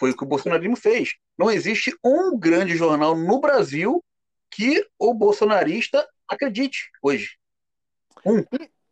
[0.01, 1.17] Foi o que o bolsonarismo fez.
[1.37, 4.03] Não existe um grande jornal no Brasil
[4.51, 7.37] que o bolsonarista acredite hoje.
[8.25, 8.43] Um.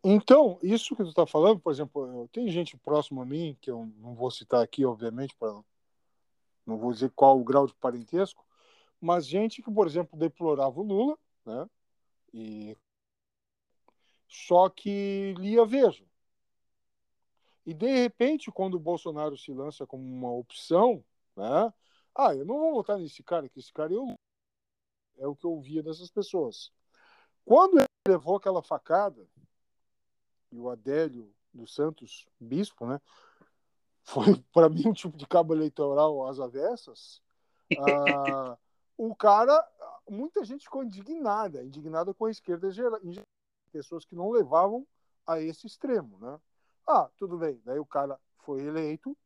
[0.03, 3.85] Então, isso que tu está falando, por exemplo, tem gente próximo a mim, que eu
[3.97, 5.63] não vou citar aqui, obviamente, para
[6.65, 8.45] não vou dizer qual o grau de parentesco,
[8.99, 11.69] mas gente que, por exemplo, deplorava o Lula, né?
[12.33, 12.77] E
[14.27, 16.05] só que lia Veja.
[17.65, 21.03] E de repente, quando o Bolsonaro se lança como uma opção,
[21.35, 21.73] né?
[22.15, 24.13] Ah, eu não vou votar nesse cara, que esse cara eu
[25.17, 26.71] é o que eu ouvia dessas pessoas.
[27.45, 29.25] Quando ele levou aquela facada
[30.53, 33.01] e o Adélio dos Santos, bispo, né?
[34.03, 37.21] Foi para mim um tipo de cabo eleitoral às avessas.
[37.77, 38.57] Ah,
[38.97, 39.67] o cara,
[40.09, 42.99] muita gente ficou indignada, indignada com a esquerda geral,
[43.71, 44.85] pessoas que não levavam
[45.25, 46.39] a esse extremo, né?
[46.87, 47.59] Ah, tudo bem.
[47.65, 49.17] Daí o cara foi eleito.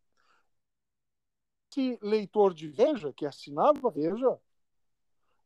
[1.69, 4.39] Esse leitor de Veja, que assinava Veja,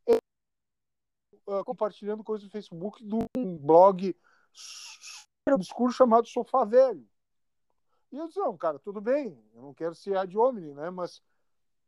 [0.06, 0.20] ele,
[1.46, 4.14] uh, compartilhando coisas no Facebook de um blog
[5.42, 7.06] super obscuro chamado Sofá Velho.
[8.10, 10.90] E eu disse, não, cara, tudo bem, eu não quero ser ad hominem, né?
[10.90, 11.22] Mas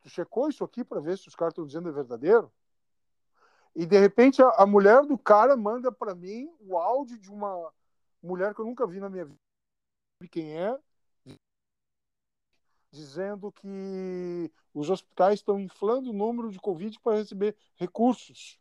[0.05, 2.53] Tu checou isso aqui para ver se os caras estão dizendo é verdadeiro?
[3.75, 7.73] E de repente a, a mulher do cara manda para mim o áudio de uma
[8.23, 9.41] mulher que eu nunca vi na minha vida.
[10.31, 10.79] Quem é?
[12.93, 18.61] dizendo que os hospitais estão inflando o número de Covid para receber recursos.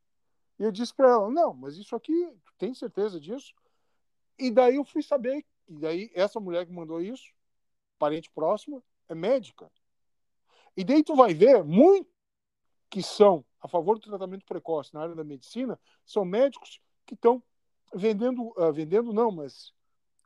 [0.58, 3.54] E eu disse para ela: não, mas isso aqui, tu tem certeza disso?
[4.38, 7.32] E daí eu fui saber, e daí essa mulher que mandou isso,
[7.98, 9.72] parente próxima, é médica.
[10.76, 12.12] E daí tu vai ver, muitos
[12.90, 17.42] que são a favor do tratamento precoce na área da medicina são médicos que estão
[17.94, 19.74] vendendo, uh, vendendo não, mas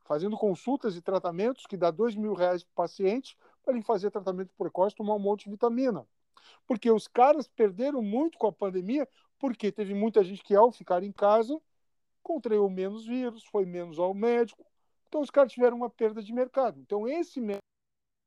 [0.06, 4.10] fazendo consultas e tratamentos que dá dois mil reais para o paciente para ele fazer
[4.10, 6.08] tratamento precoce tomar um monte de vitamina.
[6.66, 11.04] Porque os caras perderam muito com a pandemia, porque teve muita gente que, ao ficar
[11.04, 11.60] em casa,
[12.28, 14.66] contraiu menos vírus, foi menos ao médico.
[15.08, 16.78] Então, os caras tiveram uma perda de mercado.
[16.82, 17.64] Então, esse médico,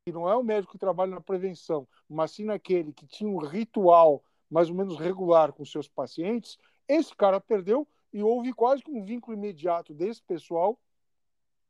[0.07, 3.37] que não é o médico que trabalha na prevenção, mas sim naquele que tinha um
[3.37, 6.59] ritual mais ou menos regular com seus pacientes,
[6.89, 10.81] esse cara perdeu e houve quase que um vínculo imediato desse pessoal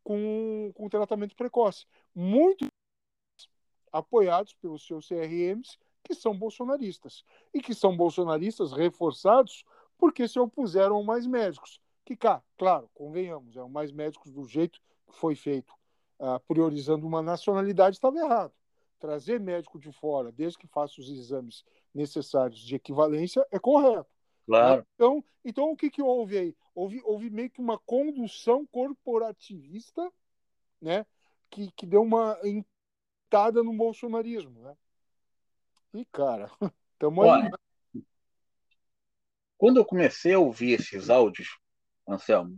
[0.05, 1.85] com, com tratamento precoce.
[2.15, 2.69] Muito
[3.93, 7.25] apoiados pelos seus CRMs, que são bolsonaristas.
[7.53, 9.65] E que são bolsonaristas reforçados
[9.99, 11.81] porque se opuseram a mais médicos.
[12.11, 15.73] Que, cá, claro, convenhamos, é o mais médicos do jeito que foi feito,
[16.19, 18.53] uh, priorizando uma nacionalidade, estava errado.
[18.99, 24.11] Trazer médico de fora, desde que faça os exames necessários de equivalência, é correto.
[24.45, 24.85] Claro.
[24.97, 26.57] Então, então o que, que houve aí?
[26.75, 30.13] Houve, houve meio que uma condução corporativista,
[30.83, 31.07] né?
[31.49, 34.77] Que, que deu uma entrada no bolsonarismo, né?
[35.95, 36.51] E, cara,
[36.95, 38.03] estamos aí.
[39.57, 41.61] Quando eu comecei a ouvir esses áudios,
[42.15, 42.57] Anselmo,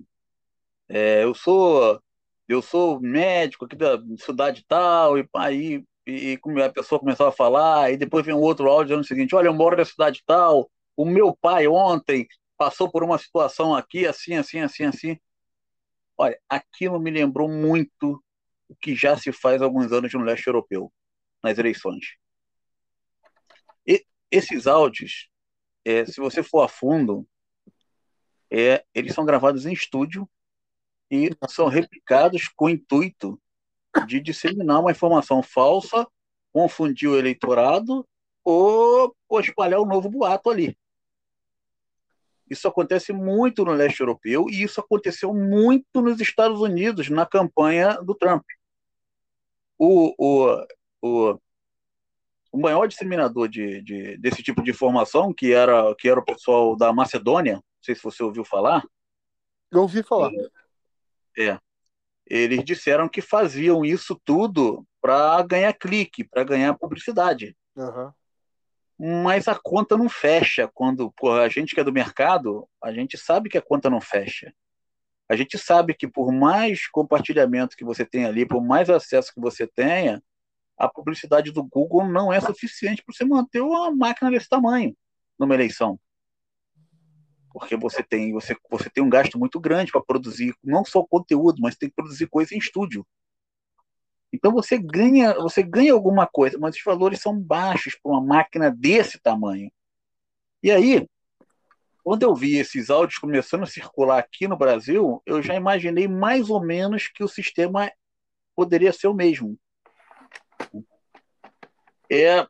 [0.89, 2.01] é, eu sou
[2.49, 7.33] eu sou médico aqui da cidade tal, e aí e, e a pessoa começava a
[7.33, 10.23] falar, e depois vem um outro áudio dizendo o seguinte: olha, eu moro na cidade
[10.27, 15.19] tal, o meu pai ontem passou por uma situação aqui, assim, assim, assim, assim.
[16.17, 18.23] Olha, aquilo me lembrou muito
[18.69, 20.93] o que já se faz há alguns anos no leste europeu,
[21.43, 22.17] nas eleições.
[23.87, 25.29] E esses áudios,
[25.85, 27.27] é, se você for a fundo,
[28.55, 30.29] é, eles são gravados em estúdio
[31.11, 33.41] e são replicados com o intuito
[34.07, 36.07] de disseminar uma informação falsa,
[36.53, 38.07] confundir o eleitorado
[38.45, 40.77] ou, espalhar um novo boato ali.
[42.49, 47.95] Isso acontece muito no leste europeu e isso aconteceu muito nos Estados Unidos na campanha
[48.03, 48.45] do Trump.
[49.79, 50.67] O, o,
[51.01, 51.39] o,
[52.53, 56.77] o maior disseminador de, de, desse tipo de informação, que era, que era o pessoal
[56.77, 58.85] da Macedônia, sei se você ouviu falar.
[59.71, 60.31] Eu ouvi falar.
[61.37, 61.59] É, é
[62.27, 67.57] eles disseram que faziam isso tudo para ganhar clique, para ganhar publicidade.
[67.77, 68.13] Uhum.
[69.25, 73.19] Mas a conta não fecha quando porra, a gente que é do mercado, a gente
[73.19, 74.55] sabe que a conta não fecha.
[75.29, 79.41] A gente sabe que por mais compartilhamento que você tenha ali, por mais acesso que
[79.41, 80.23] você tenha,
[80.77, 84.97] a publicidade do Google não é suficiente para você manter uma máquina desse tamanho
[85.39, 85.99] numa eleição
[87.53, 91.61] porque você tem você, você tem um gasto muito grande para produzir não só conteúdo,
[91.61, 93.07] mas tem que produzir coisa em estúdio.
[94.33, 98.71] Então você ganha você ganha alguma coisa, mas os valores são baixos para uma máquina
[98.71, 99.71] desse tamanho.
[100.63, 101.07] E aí,
[102.03, 106.51] quando eu vi esses áudios começando a circular aqui no Brasil, eu já imaginei mais
[106.51, 107.91] ou menos que o sistema
[108.57, 109.59] poderia ser o mesmo.
[112.11, 112.47] É,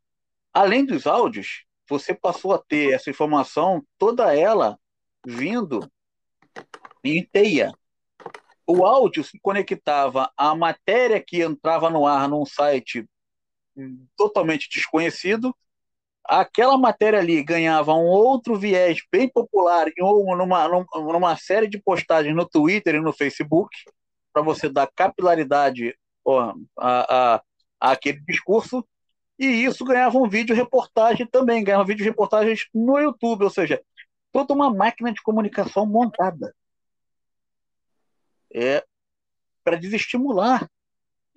[0.53, 4.79] além dos áudios, você passou a ter essa informação, toda ela
[5.27, 5.89] vindo
[7.05, 7.73] em teia.
[8.67, 13.05] O áudio se conectava à matéria que entrava no ar num site
[14.17, 15.55] totalmente desconhecido.
[16.25, 22.35] Aquela matéria ali ganhava um outro viés bem popular ou numa, numa série de postagens
[22.35, 23.77] no Twitter e no Facebook,
[24.33, 27.43] para você dar capilaridade ó, a, a,
[27.81, 28.87] a aquele discurso.
[29.39, 33.83] E isso ganhava um vídeo reportagem também, ganhava vídeo reportagens no YouTube, ou seja,
[34.33, 36.55] toda uma máquina de comunicação montada.
[38.53, 38.85] É
[39.63, 40.69] para desestimular,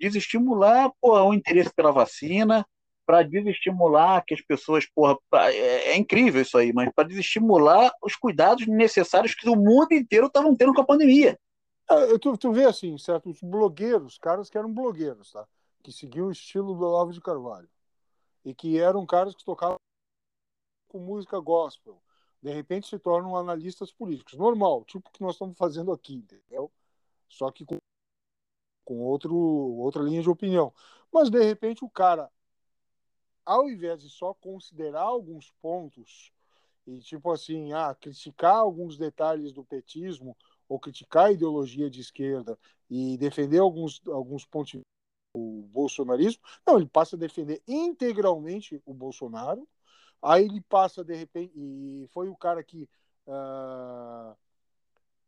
[0.00, 2.66] desestimular porra, o interesse pela vacina,
[3.06, 8.16] para desestimular que as pessoas, porra, é, é incrível isso aí, mas para desestimular os
[8.16, 11.38] cuidados necessários que o mundo inteiro estavam tendo com a pandemia.
[11.88, 15.46] É, tu, tu vê assim, certos blogueiros, caras que eram blogueiros, tá?
[15.84, 17.68] Que seguiam o estilo do Olavo de Carvalho.
[18.44, 19.76] E que eram caras que tocavam
[20.88, 22.02] com música gospel,
[22.46, 24.34] de repente se tornam analistas políticos.
[24.34, 26.70] Normal, tipo o que nós estamos fazendo aqui, entendeu?
[27.28, 27.76] Só que com,
[28.84, 30.72] com outro, outra linha de opinião.
[31.12, 32.30] Mas, de repente, o cara,
[33.44, 36.32] ao invés de só considerar alguns pontos
[36.86, 40.36] e, tipo assim, ah, criticar alguns detalhes do petismo
[40.68, 42.56] ou criticar a ideologia de esquerda
[42.88, 44.80] e defender alguns, alguns pontos
[45.34, 46.40] o bolsonarismo.
[46.64, 49.66] Não, ele passa a defender integralmente o Bolsonaro.
[50.22, 52.88] Aí ele passa, de repente, e foi o cara que
[53.26, 54.36] uh,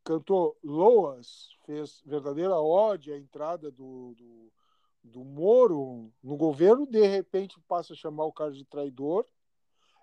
[0.05, 4.53] cantou loas, fez verdadeira ode à entrada do, do,
[5.05, 9.27] do Moro no governo, de repente passa a chamar o cara de traidor.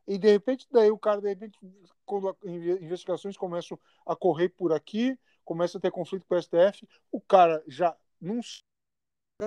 [0.07, 1.57] E de repente, daí o cara, de repente,
[2.05, 2.37] quando
[2.79, 7.63] investigações começam a correr por aqui, começa a ter conflito com o STF, o cara
[7.67, 8.39] já não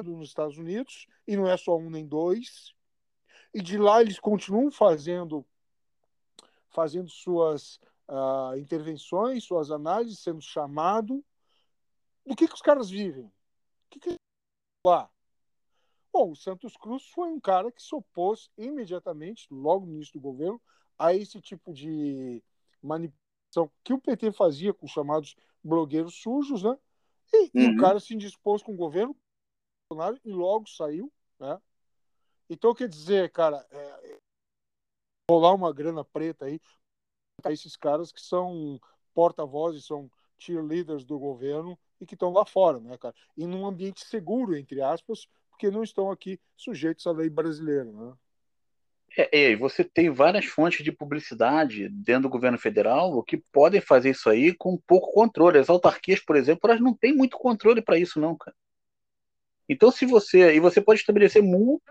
[0.05, 2.75] nos Estados Unidos, e não é só um nem dois,
[3.55, 5.45] e de lá eles continuam fazendo
[6.71, 11.25] fazendo suas uh, intervenções, suas análises, sendo chamado.
[12.27, 13.25] Do que, que os caras vivem?
[13.25, 13.33] O
[13.91, 14.15] que, que
[14.87, 15.11] lá?
[16.13, 20.21] Bom, o Santos Cruz foi um cara que se opôs imediatamente, logo no início do
[20.21, 20.61] governo,
[20.99, 22.43] a esse tipo de
[22.83, 26.79] manipulação que o PT fazia com os chamados blogueiros sujos, né?
[27.33, 27.51] E, uhum.
[27.55, 27.77] e o uhum.
[27.77, 29.17] cara se indispôs com o governo
[30.25, 31.61] e logo saiu, né?
[32.49, 34.19] Então, quer dizer, cara, é,
[35.31, 36.61] rolar uma grana preta aí
[37.43, 38.81] para esses caras que são
[39.15, 43.15] porta-vozes, são cheerleaders do governo e que estão lá fora, né, cara?
[43.37, 48.15] E num ambiente seguro, entre aspas, porque não estão aqui sujeitos à lei brasileira, né?
[49.17, 54.11] É, é, você tem várias fontes de publicidade dentro do governo federal que podem fazer
[54.11, 55.59] isso aí com pouco controle.
[55.59, 58.55] As autarquias, por exemplo, elas não têm muito controle para isso, não, cara.
[59.69, 60.55] Então, se você.
[60.55, 61.83] E você pode estabelecer muito,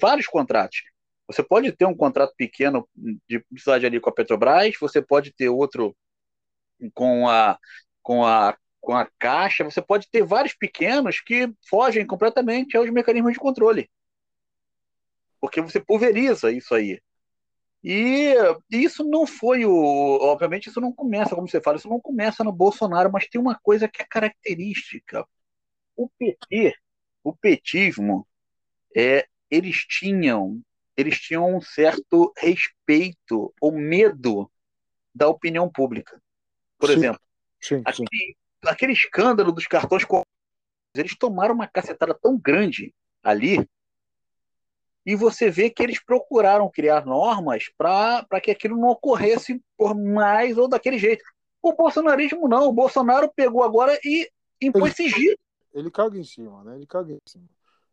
[0.00, 0.82] vários contratos.
[1.26, 2.88] Você pode ter um contrato pequeno
[3.28, 5.94] de publicidade ali com a Petrobras, você pode ter outro
[6.94, 7.58] com a,
[8.02, 13.34] com a, com a Caixa, você pode ter vários pequenos que fogem completamente aos mecanismos
[13.34, 13.90] de controle.
[15.40, 17.00] Porque você pulveriza isso aí.
[17.82, 18.34] E
[18.70, 19.72] isso não foi o.
[20.22, 23.58] Obviamente, isso não começa, como você fala, isso não começa no Bolsonaro, mas tem uma
[23.62, 25.26] coisa que é característica.
[25.96, 26.74] O PT,
[27.28, 28.26] o petismo,
[28.96, 30.60] é, eles tinham
[30.96, 34.50] eles tinham um certo respeito ou medo
[35.14, 36.20] da opinião pública.
[36.76, 37.20] Por sim, exemplo,
[37.60, 38.34] sim, aquele, sim.
[38.66, 40.04] aquele, escândalo dos cartões
[40.96, 43.64] eles tomaram uma cacetada tão grande ali
[45.06, 50.58] e você vê que eles procuraram criar normas para que aquilo não ocorresse por mais
[50.58, 51.24] ou daquele jeito.
[51.62, 54.28] O bolsonarismo não, o Bolsonaro pegou agora e
[54.60, 55.38] impôs sigilo.
[55.72, 56.76] Ele caga em cima, né?
[56.76, 57.48] Ele caga em cima.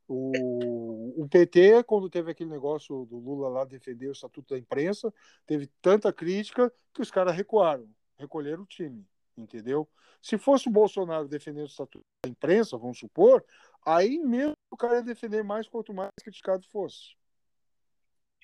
[0.08, 5.12] O, o PT, quando teve aquele negócio do Lula lá defender o estatuto da imprensa,
[5.48, 9.06] teve tanta crítica que os caras recuaram, recolheram o time,
[9.36, 9.90] entendeu?
[10.22, 13.44] Se fosse o Bolsonaro defendendo o estatuto da imprensa, vamos supor,
[13.84, 17.16] aí mesmo o cara ia defender mais quanto mais criticado fosse.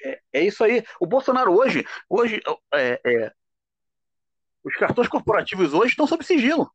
[0.03, 0.83] É, é isso aí.
[0.99, 2.41] O Bolsonaro hoje, hoje
[2.73, 3.33] é, é,
[4.63, 6.71] os cartões corporativos hoje estão sob sigilo.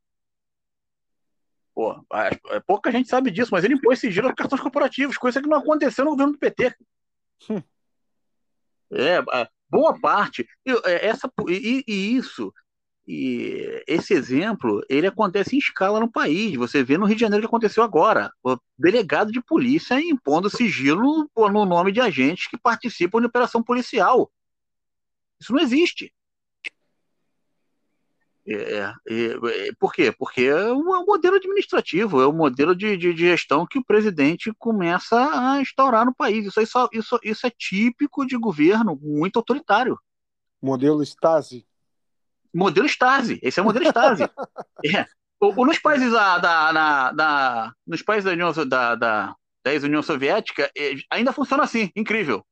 [1.77, 5.47] Pô, é, pouca gente sabe disso, mas ele impôs sigilo aos cartões corporativos, coisa que
[5.47, 6.75] não aconteceu no governo do PT.
[7.51, 7.61] Hum.
[8.91, 9.19] É,
[9.69, 10.49] boa parte.
[10.65, 12.51] É, essa, e, e, isso,
[13.05, 16.55] e esse exemplo, ele acontece em escala no país.
[16.55, 18.31] Você vê no Rio de Janeiro que aconteceu agora.
[18.41, 24.31] O delegado de polícia impondo sigilo no nome de agentes que participam de operação policial.
[25.39, 26.11] Isso não existe.
[28.49, 30.09] É, é, é, por quê?
[30.17, 33.83] Porque é o, é modelo administrativo, é o modelo de, de, de, gestão que o
[33.83, 36.45] presidente começa a instaurar no país.
[36.45, 39.99] Isso, isso, isso, isso é típico de governo muito autoritário.
[40.61, 41.67] Modelo Stasi.
[42.53, 44.23] Modelo Stasi, esse é o modelo Stasi.
[44.95, 45.05] é.
[45.41, 49.73] o, o, nos países da, da, da, da, nos países da União, da, da, da
[49.73, 52.45] ex-União Soviética é, ainda funciona assim, incrível.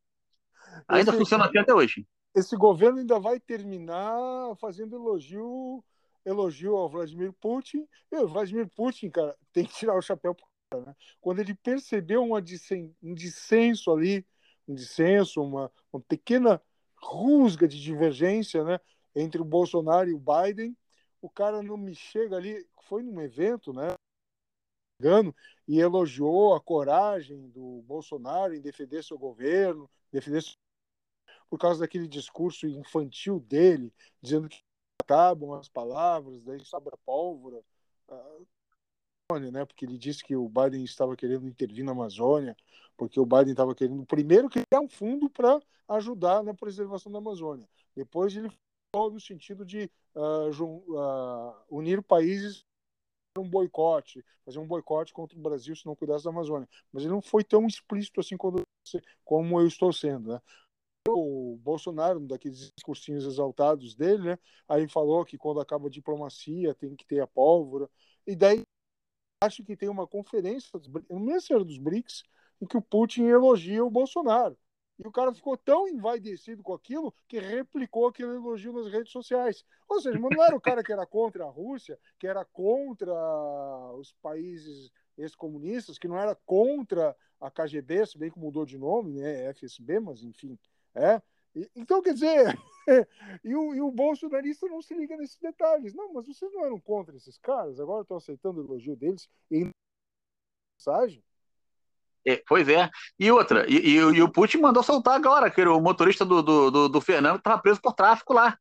[0.89, 2.05] Ainda esse, funciona assim até hoje
[2.35, 5.83] esse governo ainda vai terminar fazendo elogio
[6.25, 7.87] elogio ao Vladimir Putin.
[8.11, 10.95] E o Vladimir Putin, cara, tem que tirar o chapéu pro cara, né?
[11.21, 14.25] Quando ele percebeu dissen, um dissenso ali,
[14.67, 16.61] um dissenso, uma, uma pequena
[16.97, 18.79] rusga de divergência, né,
[19.15, 20.75] entre o Bolsonaro e o Biden,
[21.21, 23.89] o cara não me chega ali, foi num evento, né,
[25.67, 30.41] e elogiou a coragem do Bolsonaro em defender seu governo, defender
[31.49, 34.61] por causa daquele discurso infantil dele, dizendo que
[35.01, 37.61] acabam as palavras, daí sobra pólvora.
[38.09, 38.45] Uh,
[39.51, 39.65] né?
[39.65, 42.55] Porque ele disse que o Biden estava querendo intervir na Amazônia,
[42.95, 47.67] porque o Biden estava querendo, primeiro, criar um fundo para ajudar na preservação da Amazônia.
[47.95, 48.51] Depois, ele
[48.95, 52.63] falou no sentido de uh, uh, unir países
[53.37, 56.67] um boicote, fazer um boicote contra o Brasil se não cuidasse da Amazônia.
[56.91, 60.33] Mas ele não foi tão explícito assim como eu estou sendo.
[60.33, 60.41] Né?
[61.07, 64.39] O Bolsonaro, daqueles discursinhos exaltados dele, né?
[64.67, 67.89] Aí falou que quando acaba a diplomacia tem que ter a pólvora.
[68.25, 68.63] E daí
[69.41, 70.79] acho que tem uma conferência,
[71.09, 72.23] no Ministério dos BRICS,
[72.61, 74.57] em que o Putin elogia o Bolsonaro.
[74.97, 79.65] E o cara ficou tão envaidecido com aquilo que replicou aquele elogio nas redes sociais.
[79.89, 83.13] Ou seja, não era o cara que era contra a Rússia, que era contra
[83.95, 89.19] os países ex-comunistas, que não era contra a KGB, se bem que mudou de nome,
[89.19, 89.49] né?
[89.53, 90.57] FSB, mas enfim.
[90.95, 91.21] É.
[91.75, 92.57] Então, quer dizer,
[93.43, 95.93] e, o, e o bolsonarista não se liga nesses detalhes.
[95.93, 99.69] Não, mas vocês não eram contra esses caras, agora estão aceitando o elogio deles em
[100.77, 101.23] mensagem.
[102.27, 102.89] É, pois é.
[103.19, 106.71] E outra, e, e, e, o Putin mandou soltar agora, que o motorista do, do,
[106.71, 108.57] do, do Fernando estava preso por tráfico lá.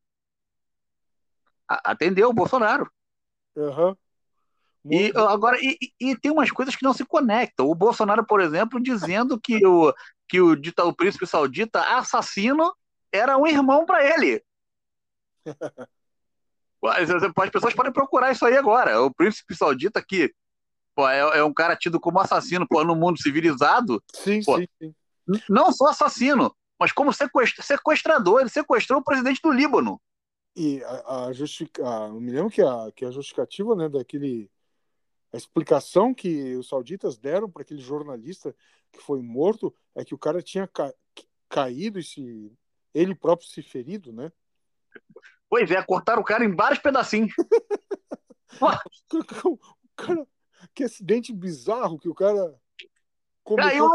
[1.67, 2.91] A, atendeu o Bolsonaro.
[3.57, 3.97] Uhum.
[4.91, 7.67] E agora e, e, tem umas coisas que não se conectam.
[7.67, 9.95] O Bolsonaro, por exemplo, dizendo que o,
[10.29, 12.75] que o, o príncipe saudita assassino
[13.13, 14.43] era um irmão para ele.
[16.87, 19.01] As pessoas podem procurar isso aí agora.
[19.01, 20.35] O príncipe saudita que
[20.95, 24.03] pô, é, é, um cara tido como assassino pô, no mundo civilizado.
[24.13, 24.95] Sim, pô, sim, sim.
[25.49, 28.41] Não só assassino, mas como sequestrador.
[28.41, 30.01] Ele sequestrou o presidente do Líbano.
[30.57, 31.79] E a, a justific...
[31.81, 34.51] eu me lembro que a, que a justificativa né, daquele.
[35.33, 38.55] A explicação que os sauditas deram para aquele jornalista
[38.95, 40.93] que foi morto é que o cara tinha ca...
[41.49, 42.53] caído e se
[42.93, 44.33] ele próprio se ferido, né?
[45.49, 47.33] Pois é, cortaram o cara em vários pedacinhos.
[49.45, 49.59] o
[49.97, 50.27] cara,
[50.75, 52.59] que acidente bizarro que o cara
[53.43, 53.71] cometeu.
[53.71, 53.89] Caiu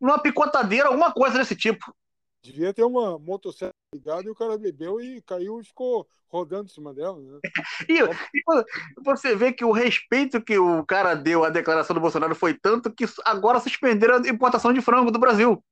[0.00, 1.94] numa picotadeira, alguma coisa desse tipo.
[2.42, 6.72] Devia ter uma motocicleta ligada e o cara bebeu e caiu e ficou rodando em
[6.72, 7.18] cima dela.
[7.18, 7.40] Né?
[7.88, 12.34] e, e, você vê que o respeito que o cara deu à declaração do Bolsonaro
[12.34, 15.62] foi tanto que agora suspenderam a importação de frango do Brasil.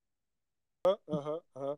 [0.86, 1.76] Uhum, uhum.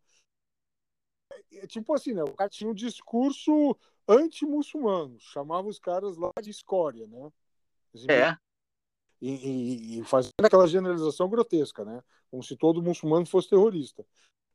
[1.53, 2.23] É, tipo assim, né?
[2.23, 3.77] O cara tinha um discurso
[4.09, 7.33] anti-muçulmano, chamava os caras lá de escória, né?
[8.09, 8.37] É.
[9.21, 12.03] E, e, e, fazendo aquela generalização grotesca, né?
[12.31, 14.05] Como se todo muçulmano fosse terrorista.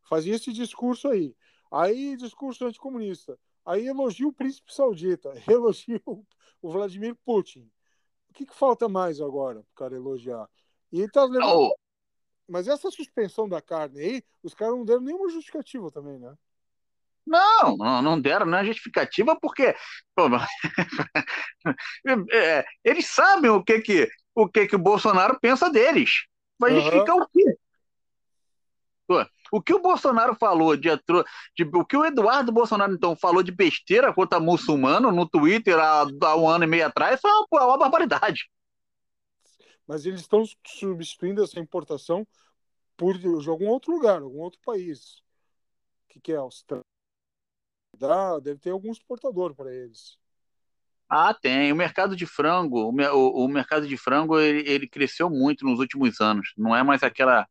[0.03, 1.35] Fazia esse discurso aí.
[1.71, 3.39] Aí, discurso anticomunista.
[3.65, 7.69] Aí elogia o príncipe saudita, elogia o Vladimir Putin.
[8.29, 10.47] O que, que falta mais agora para o cara elogiar?
[10.91, 11.45] E tá levando...
[11.45, 11.75] oh.
[12.47, 16.35] Mas essa suspensão da carne aí, os caras não deram nenhuma justificativa também, né?
[17.25, 19.73] Não, não, deram é justificativa porque
[20.15, 20.23] pô,
[22.33, 26.25] é, eles sabem o que que o que que o Bolsonaro pensa deles.
[26.59, 26.81] Vai uhum.
[26.81, 27.57] justificar o quê?
[29.07, 33.43] Pô, o que o Bolsonaro falou de, de, o que o Eduardo Bolsonaro então falou
[33.43, 37.65] de besteira contra muçulmano no Twitter há, há um ano e meio atrás foi uma,
[37.65, 38.49] uma barbaridade.
[39.85, 42.25] Mas eles estão substituindo essa importação
[42.95, 45.17] por de algum outro lugar, algum outro país.
[46.05, 46.85] O que, que é Austrália?
[48.41, 50.17] Deve ter algum exportador para eles.
[51.09, 51.73] Ah, tem.
[51.73, 55.77] O mercado de frango, o, o, o mercado de frango, ele, ele, cresceu muito nos
[55.77, 56.53] últimos anos.
[56.57, 57.45] Não é mais aquela.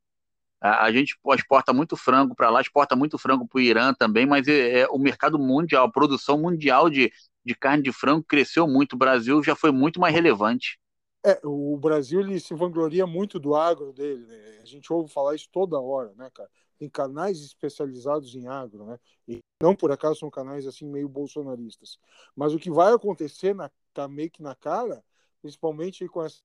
[0.61, 4.47] A, gente exporta muito frango para lá, exporta muito frango para o Irã também, mas
[4.47, 7.11] é, é, o mercado mundial, a produção mundial de,
[7.45, 8.93] de carne de frango cresceu muito.
[8.93, 10.79] O Brasil já foi muito mais relevante.
[11.25, 14.61] É, o Brasil ele se vangloria muito do agro dele, né?
[14.63, 16.49] A gente ouve falar isso toda hora, né, cara?
[16.81, 18.99] tem canais especializados em agro, né?
[19.29, 21.99] E não por acaso são canais assim meio bolsonaristas.
[22.35, 25.05] Mas o que vai acontecer na, tá meio que na cara,
[25.43, 26.41] principalmente com essa,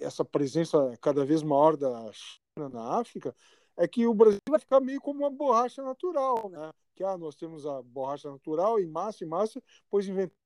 [0.00, 2.10] essa presença cada vez maior da
[2.56, 3.34] na África,
[3.76, 6.70] é que o Brasil vai ficar meio como uma borracha natural, né?
[6.94, 10.36] Que ah, nós temos a borracha natural em massa e massa, pois inventamos.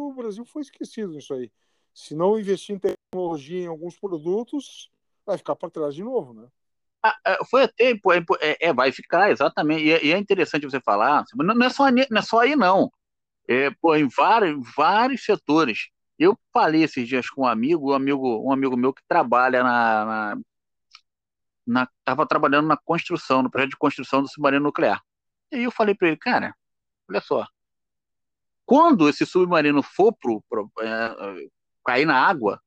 [0.00, 1.50] O Brasil foi esquecido nisso aí.
[1.94, 4.90] Se não investir em tecnologia em alguns produtos,
[5.24, 6.46] vai ficar para trás de novo, né?
[7.02, 9.84] Ah, ah, foi até, é, é, vai ficar, exatamente.
[9.84, 12.92] E é, e é, interessante você falar, não é só, não é só aí, não.
[13.48, 15.88] É, pô, em vários, vários setores.
[16.18, 20.04] Eu falei esses dias com um amigo, um amigo, um amigo meu que trabalha na,
[20.04, 20.40] na,
[22.00, 25.02] estava trabalhando na construção, no projeto de construção do submarino nuclear.
[25.52, 26.54] E aí eu falei para ele, cara,
[27.08, 27.46] olha só,
[28.66, 31.48] quando esse submarino for pro, pro é,
[31.84, 32.60] cair na água,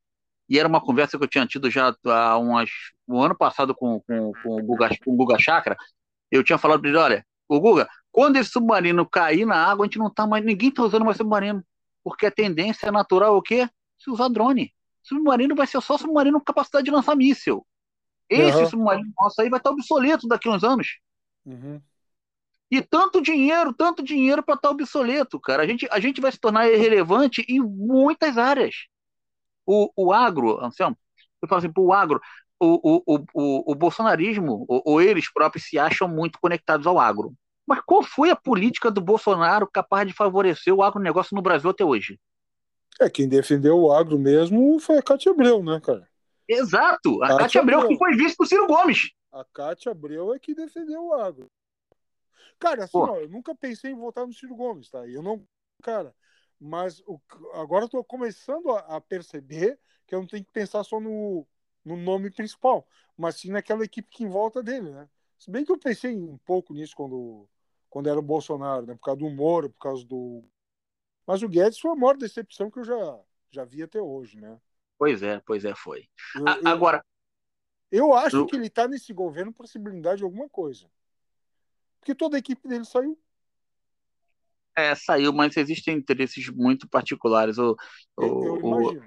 [0.50, 2.70] e era uma conversa que eu tinha tido já há umas,
[3.08, 5.78] um ano passado com, com, com, o Guga, com o Guga Chakra.
[6.30, 9.88] Eu tinha falado para ele: olha, o Guga, quando esse submarino cair na água, a
[9.88, 11.64] gente não tá mais, ninguém está usando mais submarino,
[12.04, 13.70] porque a tendência natural é o quê?
[13.98, 14.74] Se usar drone.
[15.04, 17.66] Submarino vai ser só submarino com capacidade de lançar míssil.
[18.32, 18.70] Esse uhum.
[18.70, 21.00] submarino nosso aí vai estar obsoleto daqui a uns anos.
[21.46, 21.82] Uhum.
[22.72, 25.64] E tanto dinheiro, tanto dinheiro para estar obsoleto, cara.
[25.64, 28.74] A gente, a gente vai se tornar irrelevante em muitas áreas.
[29.66, 30.98] O, o agro, Anselmo,
[31.42, 32.22] eu falo assim, o agro,
[32.58, 37.34] o, o, o, o bolsonarismo, ou, ou eles próprios se acham muito conectados ao agro.
[37.68, 41.84] Mas qual foi a política do Bolsonaro capaz de favorecer o agronegócio no Brasil até
[41.84, 42.18] hoje?
[43.02, 46.08] É, quem defendeu o agro mesmo foi a Cátia Abreu, né, cara?
[46.52, 49.12] Exato, a Cátia, Cátia Abreu, Abreu, que foi vice do Ciro Gomes.
[49.32, 51.50] A Cátia Abreu é que defendeu o agro.
[52.60, 55.08] Cara, assim, ó, eu nunca pensei em votar no Ciro Gomes, tá?
[55.08, 55.44] Eu não,
[55.82, 56.14] cara,
[56.60, 57.20] mas o,
[57.54, 61.48] agora eu tô começando a, a, perceber que eu não tenho que pensar só no,
[61.84, 62.88] no nome principal,
[63.18, 65.10] mas sim naquela equipe que em volta dele, né?
[65.40, 67.50] Se bem que eu pensei um pouco nisso quando,
[67.90, 68.94] quando era o Bolsonaro, né?
[68.94, 70.44] Por causa do humor, por causa do.
[71.26, 74.60] Mas o Guedes foi a maior decepção que eu já, já vi até hoje, né?
[75.02, 76.08] Pois é, pois é, foi.
[76.36, 77.06] Eu, a, eu, agora.
[77.92, 78.46] Eu acho eu...
[78.46, 80.86] que ele está nesse governo por possibilidade de alguma coisa.
[82.00, 83.20] Porque toda a equipe dele saiu.
[84.78, 87.58] É, saiu, mas existem interesses muito particulares.
[87.58, 87.76] O,
[88.16, 89.04] o, eu, imagino.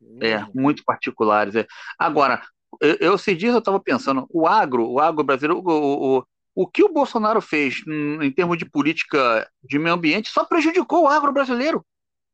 [0.00, 1.56] O, é, muito particulares.
[1.56, 1.66] É.
[1.98, 2.40] Agora,
[2.80, 6.64] eu, eu esses dias eu estava pensando, o agro, o agro brasileiro, o, o, o
[6.68, 11.32] que o Bolsonaro fez em termos de política de meio ambiente só prejudicou o agro
[11.32, 11.84] brasileiro.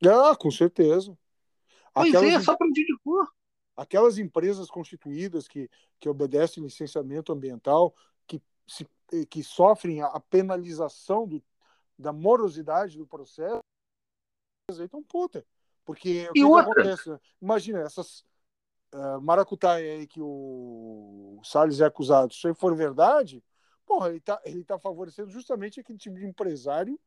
[0.05, 1.17] Ah, com certeza.
[1.93, 3.27] Pois aquelas, é, só prejudicou.
[3.77, 7.95] Aquelas empresas constituídas que, que obedecem licenciamento ambiental,
[8.27, 8.87] que, se,
[9.29, 11.43] que sofrem a penalização do,
[11.99, 13.63] da morosidade do processo,
[14.81, 15.45] então puta.
[15.85, 17.19] Porque o que, que acontece?
[17.41, 18.25] Imagina, essas
[18.95, 23.43] uh, maracutaia aí que o Salles é acusado, se for verdade,
[23.85, 26.99] porra, ele está ele tá favorecendo justamente aquele tipo de empresário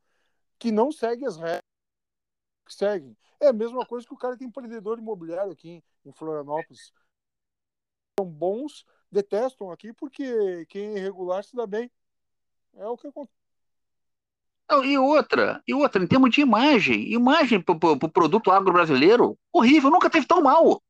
[0.60, 1.73] que não segue as regras
[2.66, 3.16] que seguem.
[3.39, 6.93] É a mesma coisa que o cara que é empreendedor imobiliário aqui em Florianópolis.
[8.20, 11.91] São bons, detestam aqui porque quem é irregular se dá bem.
[12.76, 13.43] É o que acontece.
[14.86, 19.38] E outra, e outra, em termos de imagem, imagem para o pro produto agro brasileiro,
[19.51, 20.82] horrível, nunca teve tão mal.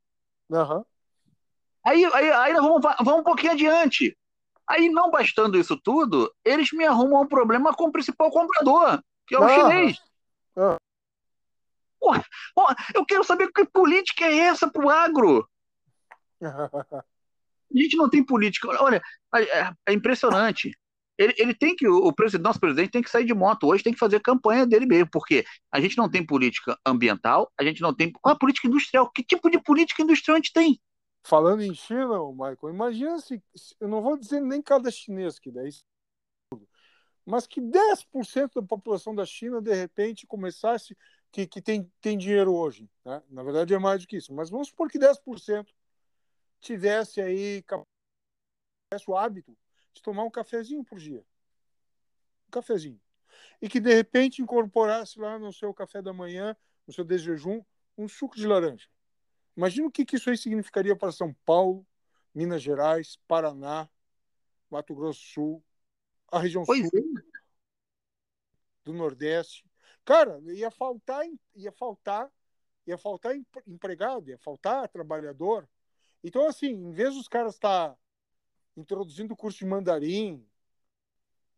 [0.50, 0.86] Uhum.
[1.84, 4.18] Aí, aí, aí vamos, vamos um pouquinho adiante.
[4.66, 9.36] Aí, não bastando isso tudo, eles me arrumam um problema com o principal comprador, que
[9.36, 9.50] é o uhum.
[9.50, 9.98] chinês.
[10.56, 10.78] Uhum.
[12.94, 15.48] Eu quero saber que política é essa para o agro.
[16.42, 17.04] A
[17.74, 18.68] gente não tem política.
[18.84, 19.02] Olha,
[19.36, 20.72] é, é impressionante.
[21.18, 23.94] Ele, ele tem que, o presidente, nosso presidente tem que sair de moto hoje, tem
[23.94, 27.94] que fazer campanha dele mesmo, porque a gente não tem política ambiental, a gente não
[27.94, 28.12] tem.
[28.12, 29.10] Qual a política industrial?
[29.12, 30.82] Que tipo de política industrial a gente tem?
[31.24, 33.42] Falando em China, Michael, imagina se,
[33.80, 35.70] eu não vou dizer nem cada chinês que daí,
[37.26, 40.98] mas que 10% da população da China, de repente, começasse,
[41.34, 43.22] que, que tem, tem dinheiro hoje, né?
[43.28, 45.68] na verdade é mais do que isso, mas vamos supor que 10%
[46.62, 49.58] tivesse aí tivesse o hábito
[49.94, 51.26] de tomar um cafezinho por dia.
[52.48, 53.02] Um cafezinho.
[53.60, 56.56] E que de repente incorporasse lá no seu café da manhã,
[56.86, 57.64] no seu desjejum,
[57.98, 58.88] um suco de laranja.
[59.58, 61.86] Imagina o que, que isso aí significaria para São Paulo,
[62.34, 63.90] Minas Gerais, Paraná,
[64.70, 65.64] Mato Grosso do Sul,
[66.32, 67.40] a região pois sul é.
[68.86, 69.66] do Nordeste.
[70.06, 71.26] Cara, ia faltar,
[71.56, 72.30] ia faltar,
[72.86, 73.36] ia faltar
[73.66, 75.68] empregado, ia faltar trabalhador.
[76.24, 77.98] Então, assim, em vez dos caras estar tá
[78.76, 80.46] introduzindo o curso de mandarim,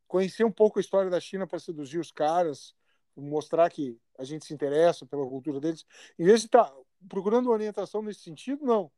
[0.07, 2.75] conhecer um pouco a história da China para seduzir os caras,
[3.15, 5.85] mostrar que a gente se interessa pela cultura deles,
[6.19, 6.75] em vez de estar tá
[7.09, 8.91] procurando orientação nesse sentido, não.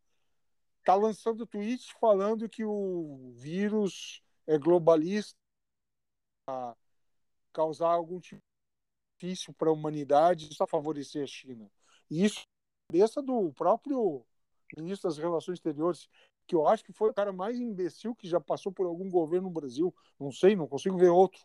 [0.80, 5.36] Está lançando tweets falando que o vírus é globalista,
[7.54, 8.47] causar algum tipo
[9.18, 11.70] de difícil para a humanidade, só favorecer a China.
[12.10, 14.24] E isso é cabeça do próprio
[14.78, 16.08] ministro das Relações Exteriores,
[16.46, 19.48] que eu acho que foi o cara mais imbecil que já passou por algum governo
[19.48, 19.94] no Brasil.
[20.20, 21.42] Não sei, não consigo ver outro.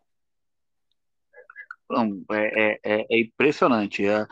[1.90, 4.06] Não, é, é, é impressionante.
[4.06, 4.26] É,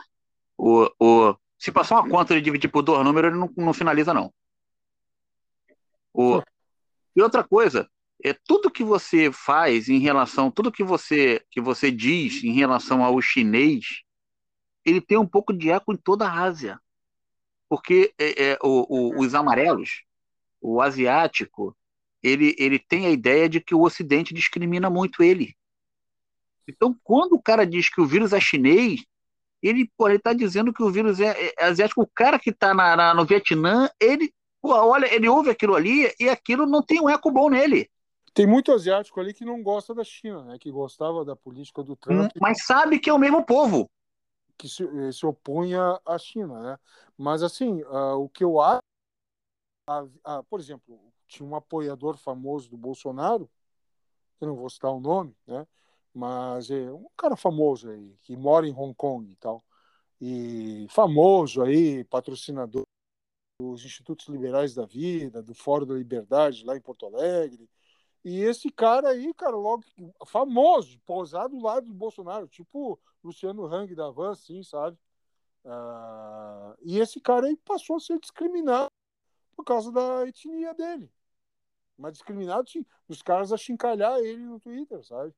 [0.57, 4.13] o, o, se passar uma conta de dividir por dois números, ele não, não finaliza,
[4.13, 4.33] não.
[6.13, 6.41] O,
[7.15, 7.89] e outra coisa,
[8.23, 13.03] é tudo que você faz em relação, tudo que você que você diz em relação
[13.03, 14.03] ao chinês,
[14.85, 16.79] ele tem um pouco de eco em toda a Ásia,
[17.69, 20.03] porque é, é, o, o, os amarelos
[20.61, 21.75] o asiático,
[22.21, 25.55] ele, ele tem a ideia de que o Ocidente discrimina muito ele.
[26.67, 29.03] Então, quando o cara diz que o vírus é chinês,
[29.61, 32.01] ele está dizendo que o vírus é, é, asiático.
[32.01, 32.73] O cara que está
[33.15, 37.31] no Vietnã, ele pô, olha, ele ouve aquilo ali e aquilo não tem um eco
[37.31, 37.89] bom nele.
[38.33, 40.57] Tem muito asiático ali que não gosta da China, né?
[40.57, 42.31] Que gostava da política do Trump.
[42.39, 43.89] Mas sabe que é o mesmo povo.
[44.57, 46.79] Que se, eh, se opunha à China, né?
[47.17, 48.81] Mas assim, uh, o que eu acho
[50.47, 53.49] por exemplo, tinha um apoiador famoso do Bolsonaro,
[54.39, 55.67] eu não vou citar o nome, né?
[56.13, 59.63] Mas é um cara famoso aí, que mora em Hong Kong e tal.
[60.19, 62.83] E famoso aí, patrocinador
[63.61, 67.69] dos Institutos Liberais da Vida, do Fórum da Liberdade lá em Porto Alegre.
[68.23, 69.83] E esse cara aí, cara, logo
[70.27, 74.97] famoso, pousado do lado do Bolsonaro, tipo Luciano Hang da Van, assim, sabe?
[75.63, 78.89] Uh, e esse cara aí passou a ser discriminado
[79.55, 81.11] por causa da etnia dele.
[81.97, 82.67] Mas discriminado
[83.07, 85.33] os caras a chincalhar ele no Twitter, sabe?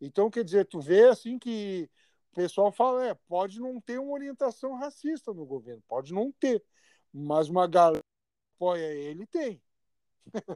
[0.00, 1.88] Então, quer dizer, tu vê assim que
[2.32, 6.64] o pessoal fala, é, pode não ter uma orientação racista no governo, pode não ter,
[7.12, 9.60] mas uma galera que apoia ele tem.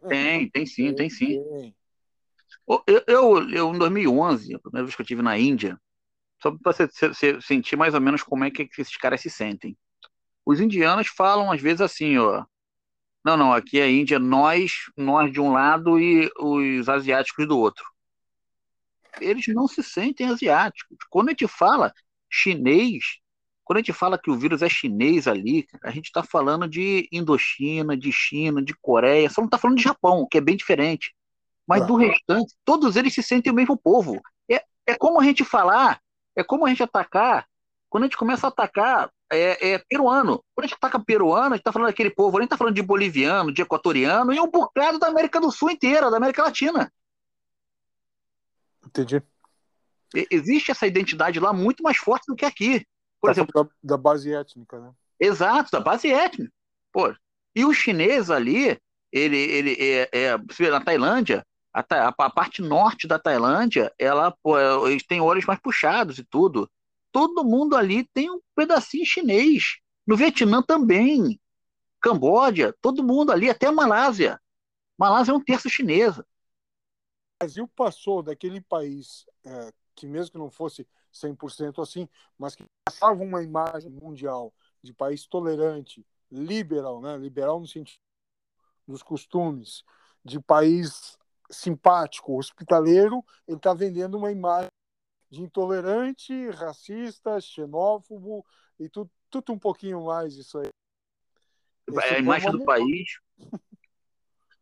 [0.08, 1.42] Tem, tem sim, tem, tem sim.
[1.42, 1.76] Tem.
[2.66, 5.78] Eu, eu, eu, em 2011, a primeira vez que eu estive na Índia,
[6.42, 9.76] só para você, você, sentir mais ou menos como é que esses caras se sentem.
[10.44, 12.44] Os indianos falam às vezes assim, ó,
[13.24, 17.58] não, não, aqui é a Índia, nós, nós de um lado e os asiáticos do
[17.58, 17.84] outro.
[19.20, 20.96] Eles não se sentem asiáticos.
[21.08, 21.92] Quando a gente fala
[22.28, 23.18] chinês,
[23.64, 27.08] quando a gente fala que o vírus é chinês ali, a gente está falando de
[27.10, 31.14] Indochina, de China, de Coreia, só não está falando de Japão, que é bem diferente.
[31.66, 31.86] Mas ah.
[31.86, 34.20] do restante, todos eles se sentem o mesmo povo.
[34.50, 35.98] É, é como a gente falar,
[36.36, 37.46] é como a gente atacar.
[37.88, 40.44] Quando a gente começa a atacar é, é peruano.
[40.54, 42.74] Quando a gente ataca peruano, a gente está falando daquele povo, a gente está falando
[42.74, 46.92] de boliviano, de equatoriano e um bocado da América do Sul inteira, da América Latina.
[48.84, 49.22] Entendi.
[50.30, 52.86] Existe essa identidade lá muito mais forte do que aqui.
[53.24, 54.92] Por tá exemplo, da, da, base étnica, né?
[55.18, 56.52] Exato, da base étnica.
[56.92, 57.14] Pô,
[57.56, 58.78] e o chinês ali,
[59.10, 64.58] ele, ele é, é na Tailândia, a, a, a, parte norte da Tailândia, ela, pô,
[64.86, 66.70] eles têm olhos mais puxados e tudo.
[67.10, 69.78] Todo mundo ali tem um pedacinho chinês.
[70.06, 71.40] No Vietnã também.
[72.00, 74.38] Camboja, todo mundo ali, até a Malásia.
[74.98, 76.20] Malásia é um terço chinesa.
[76.20, 82.64] O Brasil passou daquele país é, que mesmo que não fosse 100% assim, mas que
[82.84, 84.52] passava uma imagem mundial
[84.82, 87.16] de país tolerante, liberal, né?
[87.16, 88.00] liberal no sentido
[88.86, 89.84] dos costumes,
[90.24, 91.16] de país
[91.50, 94.70] simpático, hospitaleiro, ele está vendendo uma imagem
[95.30, 98.44] de intolerante, racista, xenófobo
[98.78, 100.68] e tudo, tudo um pouquinho mais isso aí.
[101.86, 103.20] Esse é a imagem do país.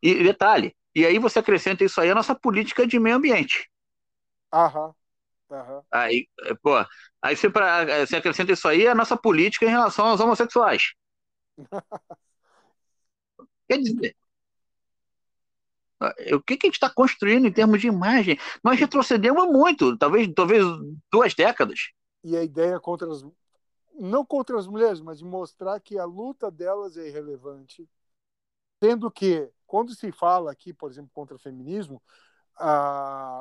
[0.01, 3.69] E detalhe, e aí você acrescenta isso aí a nossa política de meio ambiente.
[4.51, 4.93] Aham.
[5.53, 5.81] Uhum.
[5.91, 6.27] Aí,
[6.63, 6.71] pô,
[7.21, 10.93] aí você, pra, você acrescenta isso aí a nossa política em relação aos homossexuais.
[13.67, 14.15] Quer dizer,
[16.33, 18.37] o que, que a gente está construindo em termos de imagem?
[18.63, 20.65] Nós retrocedemos muito, talvez, talvez
[21.11, 21.91] duas décadas.
[22.23, 23.23] E a ideia contra as.
[23.99, 27.87] Não contra as mulheres, mas de mostrar que a luta delas é irrelevante.
[28.83, 32.01] Sendo que, quando se fala aqui, por exemplo, contra o feminismo,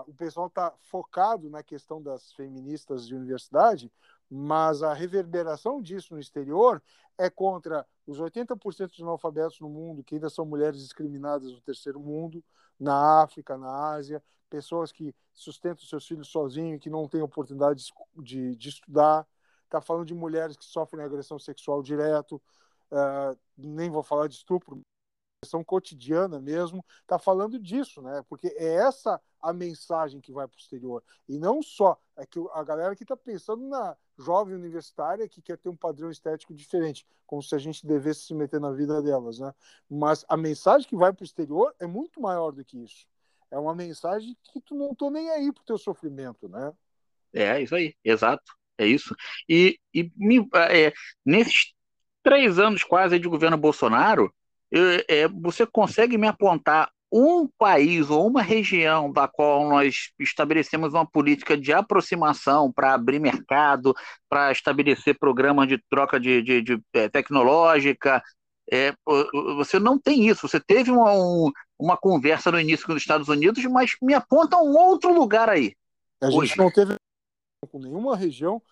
[0.06, 3.92] o pessoal está focado na questão das feministas de universidade,
[4.30, 6.82] mas a reverberação disso no exterior
[7.18, 12.00] é contra os 80% dos analfabetos no mundo, que ainda são mulheres discriminadas no terceiro
[12.00, 12.42] mundo,
[12.80, 17.84] na África, na Ásia, pessoas que sustentam seus filhos sozinhos, que não têm oportunidade
[18.16, 19.26] de, de estudar.
[19.64, 22.40] Está falando de mulheres que sofrem agressão sexual direto,
[22.90, 24.82] uh, nem vou falar de estupro,
[25.42, 28.24] questão cotidiana mesmo, está falando disso, né?
[28.28, 31.02] Porque é essa a mensagem que vai para o exterior.
[31.28, 35.58] E não só, é que a galera que está pensando na jovem universitária que quer
[35.58, 39.40] ter um padrão estético diferente, como se a gente devesse se meter na vida delas,
[39.40, 39.52] né?
[39.90, 43.08] Mas a mensagem que vai para o exterior é muito maior do que isso.
[43.50, 46.72] É uma mensagem que tu não tô nem aí pro teu sofrimento, né?
[47.32, 49.12] É, isso aí, exato, é isso.
[49.48, 50.08] E, e
[50.70, 50.92] é,
[51.26, 51.74] nesses
[52.22, 54.32] três anos quase de governo Bolsonaro,
[54.72, 61.04] é, você consegue me apontar um país ou uma região da qual nós estabelecemos uma
[61.04, 63.94] política de aproximação para abrir mercado,
[64.30, 68.22] para estabelecer programas de troca de, de, de é, tecnológica.
[68.72, 68.94] É,
[69.56, 70.48] você não tem isso.
[70.48, 74.56] Você teve uma, um, uma conversa no início com os Estados Unidos, mas me aponta
[74.56, 75.74] um outro lugar aí.
[76.22, 76.56] A gente hoje.
[76.56, 76.94] não teve
[77.70, 78.62] com nenhuma região,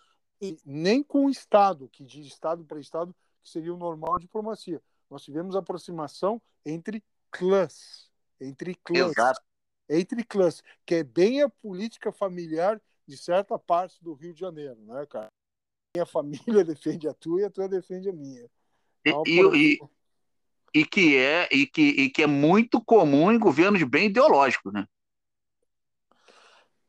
[0.65, 4.81] nem com o Estado, que de Estado para Estado, que seria o normal de diplomacia
[5.11, 9.41] nós tivemos aproximação entre clãs, entre clãs, Exato.
[9.89, 14.81] entre clãs, que é bem a política familiar de certa parte do Rio de Janeiro,
[14.83, 15.29] né, cara?
[15.95, 18.49] Minha família defende a tua e a tua defende a minha.
[19.05, 19.57] Então, e, por...
[19.57, 19.79] e,
[20.75, 24.87] e, que é e que, e que é muito comum em governos bem ideológicos, né?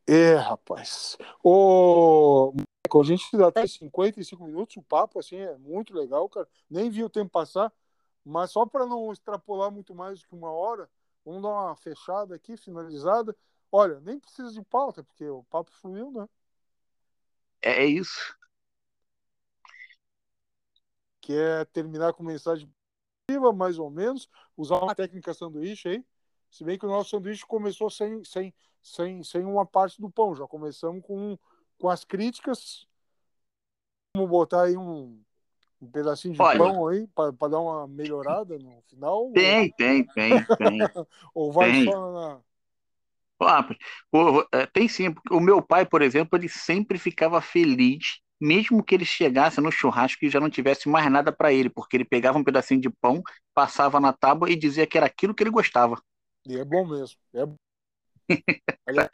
[0.06, 1.16] É, rapaz.
[1.42, 2.52] O
[3.00, 6.46] a gente já tá em 55 minutos, o papo assim é muito legal, cara.
[6.68, 7.72] Nem vi o tempo passar.
[8.24, 10.88] Mas só para não extrapolar muito mais do que uma hora,
[11.24, 13.36] vamos dar uma fechada aqui, finalizada.
[13.70, 16.28] Olha, nem precisa de pauta, porque o papo fluiu, né?
[17.60, 18.36] É, é isso.
[21.20, 22.68] Quer terminar com mensagem
[23.26, 26.04] positiva, mais ou menos, usar uma técnica sanduíche aí.
[26.50, 28.52] Se bem que o nosso sanduíche começou sem, sem,
[28.82, 31.38] sem, sem uma parte do pão, já começamos com,
[31.78, 32.86] com as críticas.
[34.14, 35.22] Vamos botar aí um,
[35.82, 39.32] Um pedacinho de Olha, pão aí para dar uma melhorada no final?
[39.32, 39.76] Tem, ou...
[39.76, 40.78] tem, tem, tem.
[41.34, 41.84] ou vai tem.
[41.86, 42.40] só na.
[43.40, 43.68] Ah,
[44.52, 45.12] é, tem sim.
[45.28, 50.24] O meu pai, por exemplo, ele sempre ficava feliz, mesmo que ele chegasse no churrasco
[50.24, 53.20] e já não tivesse mais nada para ele, porque ele pegava um pedacinho de pão,
[53.52, 56.00] passava na tábua e dizia que era aquilo que ele gostava.
[56.46, 57.18] E é bom mesmo.
[57.34, 57.42] É...
[58.86, 59.10] Aliás,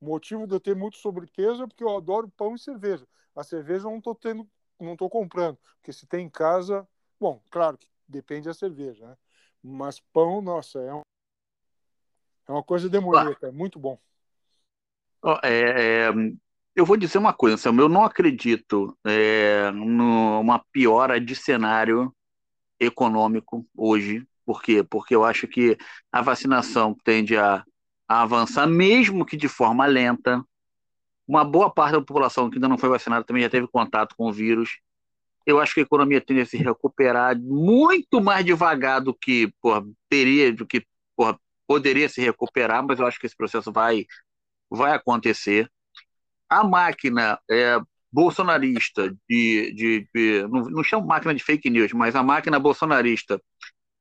[0.00, 3.04] o motivo de eu ter muito sobrepeso é porque eu adoro pão e cerveja.
[3.34, 4.48] A cerveja eu não estou tendo
[4.84, 5.58] não estou comprando.
[5.76, 6.86] Porque se tem em casa,
[7.18, 9.16] bom, claro que depende da cerveja, né?
[9.62, 11.02] Mas pão, nossa, é, um,
[12.48, 13.98] é uma coisa demoleta, é muito bom.
[15.42, 16.08] É, é,
[16.74, 22.14] eu vou dizer uma coisa, eu não acredito é, numa piora de cenário
[22.78, 24.26] econômico hoje.
[24.46, 24.82] Por quê?
[24.82, 25.76] Porque eu acho que
[26.10, 27.62] a vacinação tende a,
[28.08, 30.42] a avançar, mesmo que de forma lenta,
[31.30, 34.28] uma boa parte da população que ainda não foi vacinada também já teve contato com
[34.28, 34.80] o vírus.
[35.46, 39.86] Eu acho que a economia tende a se recuperar muito mais devagar do que porra,
[40.08, 40.84] teria, do que
[41.16, 44.06] porra, poderia se recuperar, mas eu acho que esse processo vai,
[44.68, 45.70] vai acontecer.
[46.48, 47.78] A máquina é,
[48.10, 53.40] bolsonarista de, de, de não, não chamo máquina de fake news, mas a máquina bolsonarista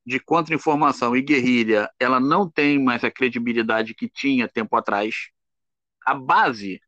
[0.03, 5.30] de contra-informação e guerrilha, ela não tem mais a credibilidade que tinha tempo atrás.
[6.03, 6.82] A base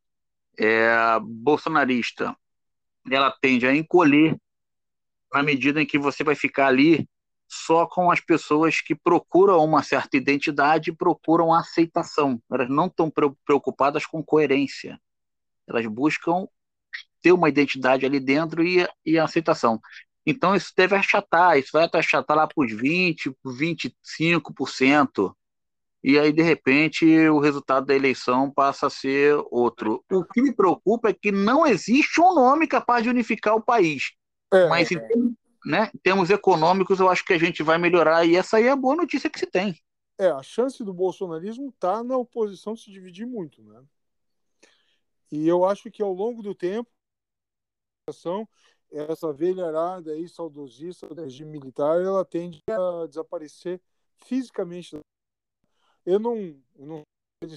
[0.62, 2.36] é, bolsonarista
[3.10, 4.38] ela tende a encolher
[5.34, 7.10] na medida em que você vai ficar ali
[7.48, 12.42] só com as pessoas que procuram uma certa identidade e procuram aceitação.
[12.50, 13.12] Elas não estão
[13.44, 15.02] preocupadas com coerência.
[15.68, 16.48] Elas buscam
[17.22, 19.82] ter uma identidade ali dentro e, e aceitação.
[20.26, 25.36] Então isso deve achatar, isso vai achatar lá para os 20%, 25%.
[26.04, 30.04] E aí, de repente, o resultado da eleição passa a ser outro.
[30.12, 34.12] O que me preocupa é que não existe um nome capaz de unificar o país.
[34.52, 35.34] É, Mas em termos,
[35.64, 38.26] né, termos econômicos, eu acho que a gente vai melhorar.
[38.26, 39.80] E essa aí é a boa notícia que se tem.
[40.18, 43.84] É, a chance do bolsonarismo está na oposição se dividir muito, né?
[45.32, 46.90] E eu acho que ao longo do tempo,
[48.92, 53.80] essa velharada aí saudosista do regime militar, ela tende a desaparecer
[54.26, 55.00] fisicamente
[56.06, 57.04] eu não, eu não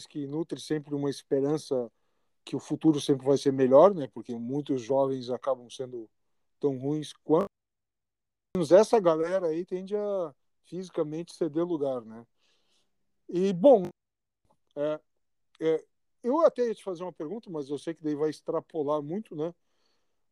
[0.09, 1.91] que nutre sempre uma esperança
[2.45, 4.09] que o futuro sempre vai ser melhor, né?
[4.09, 6.09] Porque muitos jovens acabam sendo
[6.59, 7.49] tão ruins quanto
[8.73, 10.35] essa galera aí tende a
[10.65, 12.27] fisicamente ceder lugar, né?
[13.29, 13.89] E bom,
[14.77, 15.01] é,
[15.61, 15.85] é,
[16.23, 19.37] eu até ia te fazer uma pergunta, mas eu sei que daí vai extrapolar muito,
[19.37, 19.55] né?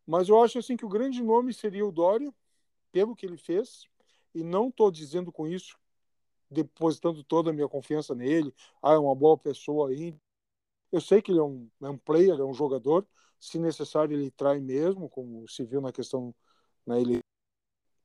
[0.06, 2.32] Mas eu acho assim que o grande nome seria o Dória,
[2.90, 3.86] pelo que ele fez,
[4.34, 5.78] e não estou dizendo com isso
[6.52, 8.54] depositando toda a minha confiança nele.
[8.82, 10.14] Ah, é uma boa pessoa aí.
[10.92, 13.06] Eu sei que ele é um, é um player, é um jogador.
[13.40, 16.34] Se necessário, ele trai mesmo, como se viu na questão
[16.86, 17.20] na ele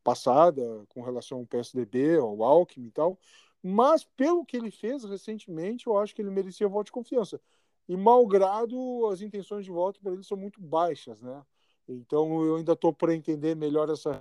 [0.04, 3.20] passada, com relação ao PSDB, ao Alckmin e tal.
[3.62, 7.42] Mas, pelo que ele fez recentemente, eu acho que ele merecia voto de confiança.
[7.88, 11.44] E, malgrado, as intenções de voto para ele são muito baixas, né?
[11.88, 14.18] Então, eu ainda estou para entender melhor essa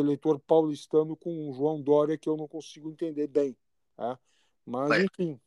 [0.00, 3.56] eleitor paulistano com o João Dória que eu não consigo entender bem.
[3.96, 4.18] Tá?
[4.66, 5.40] Mas, enfim.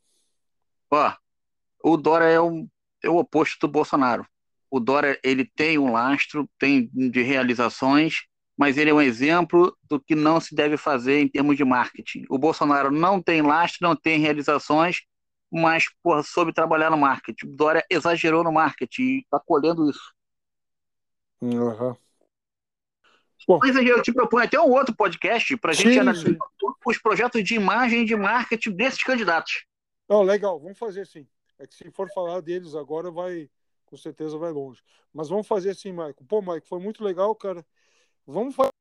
[0.91, 1.13] Ó,
[1.83, 2.67] o Dória é, um,
[3.03, 4.25] é o oposto do Bolsonaro.
[4.69, 8.25] O Dória ele tem um lastro, tem de realizações,
[8.57, 12.25] mas ele é um exemplo do que não se deve fazer em termos de marketing.
[12.29, 15.01] O Bolsonaro não tem lastro, não tem realizações,
[15.51, 17.47] mas porra, soube trabalhar no marketing.
[17.47, 20.13] O Dória exagerou no marketing e está colhendo isso.
[21.41, 21.95] Uhum.
[23.47, 26.37] Mas eu te proponho até um outro podcast para a gente analisar
[26.85, 29.65] os projetos de imagem e de marketing desses candidatos.
[30.09, 31.27] Não, legal, vamos fazer assim.
[31.59, 33.49] É que se for falar deles agora, vai,
[33.85, 34.81] com certeza vai longe.
[35.13, 36.23] Mas vamos fazer assim, Maico.
[36.25, 37.65] Pô, Maico, foi muito legal, cara.
[38.25, 38.71] Vamos, fazer,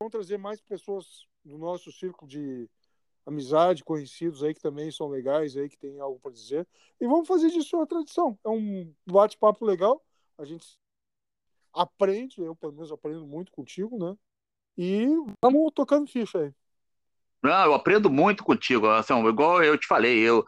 [0.00, 2.68] vamos trazer mais pessoas do nosso círculo de
[3.24, 6.66] amizade, conhecidos aí que também são legais aí, que tem algo para dizer.
[7.00, 8.38] E vamos fazer disso uma tradição.
[8.44, 10.04] É um bate-papo legal.
[10.36, 10.78] A gente
[11.74, 14.16] aprende, eu pelo menos aprendo muito contigo, né?
[14.76, 15.06] E
[15.42, 16.52] vamos tocando ficha aí.
[17.42, 20.44] Não, eu aprendo muito contigo, assim, igual eu te falei, eu,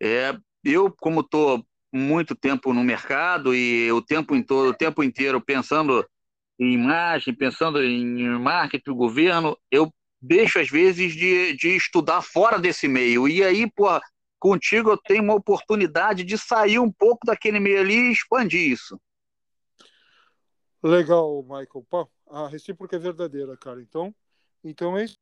[0.00, 5.02] é, eu como estou muito tempo no mercado e o tempo, em todo, o tempo
[5.02, 6.06] inteiro pensando
[6.58, 12.88] em imagem, pensando em marketing, governo, eu deixo às vezes de, de estudar fora desse
[12.88, 13.28] meio.
[13.28, 13.88] E aí, pô,
[14.38, 18.98] contigo eu tenho uma oportunidade de sair um pouco daquele meio ali e expandir isso.
[20.84, 21.86] Legal, Michael.
[21.88, 23.80] Pá, a recíproca é verdadeira, cara.
[23.80, 24.14] Então,
[24.62, 25.16] então é isso.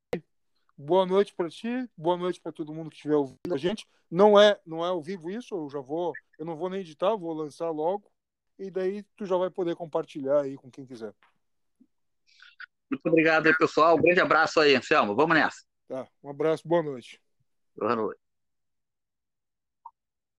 [0.77, 3.87] Boa noite para ti, boa noite para todo mundo que estiver ouvindo a gente.
[4.11, 7.15] Não é, não é ao vivo isso, eu já vou, eu não vou nem editar,
[7.15, 8.11] vou lançar logo
[8.59, 11.15] e daí tu já vai poder compartilhar aí com quem quiser.
[12.91, 13.97] Muito obrigado aí, pessoal.
[13.97, 15.15] Um grande abraço aí, Anselmo.
[15.15, 15.65] Vamos nessa.
[15.87, 17.21] Tá, um abraço, boa noite.
[17.77, 18.22] Boa noite.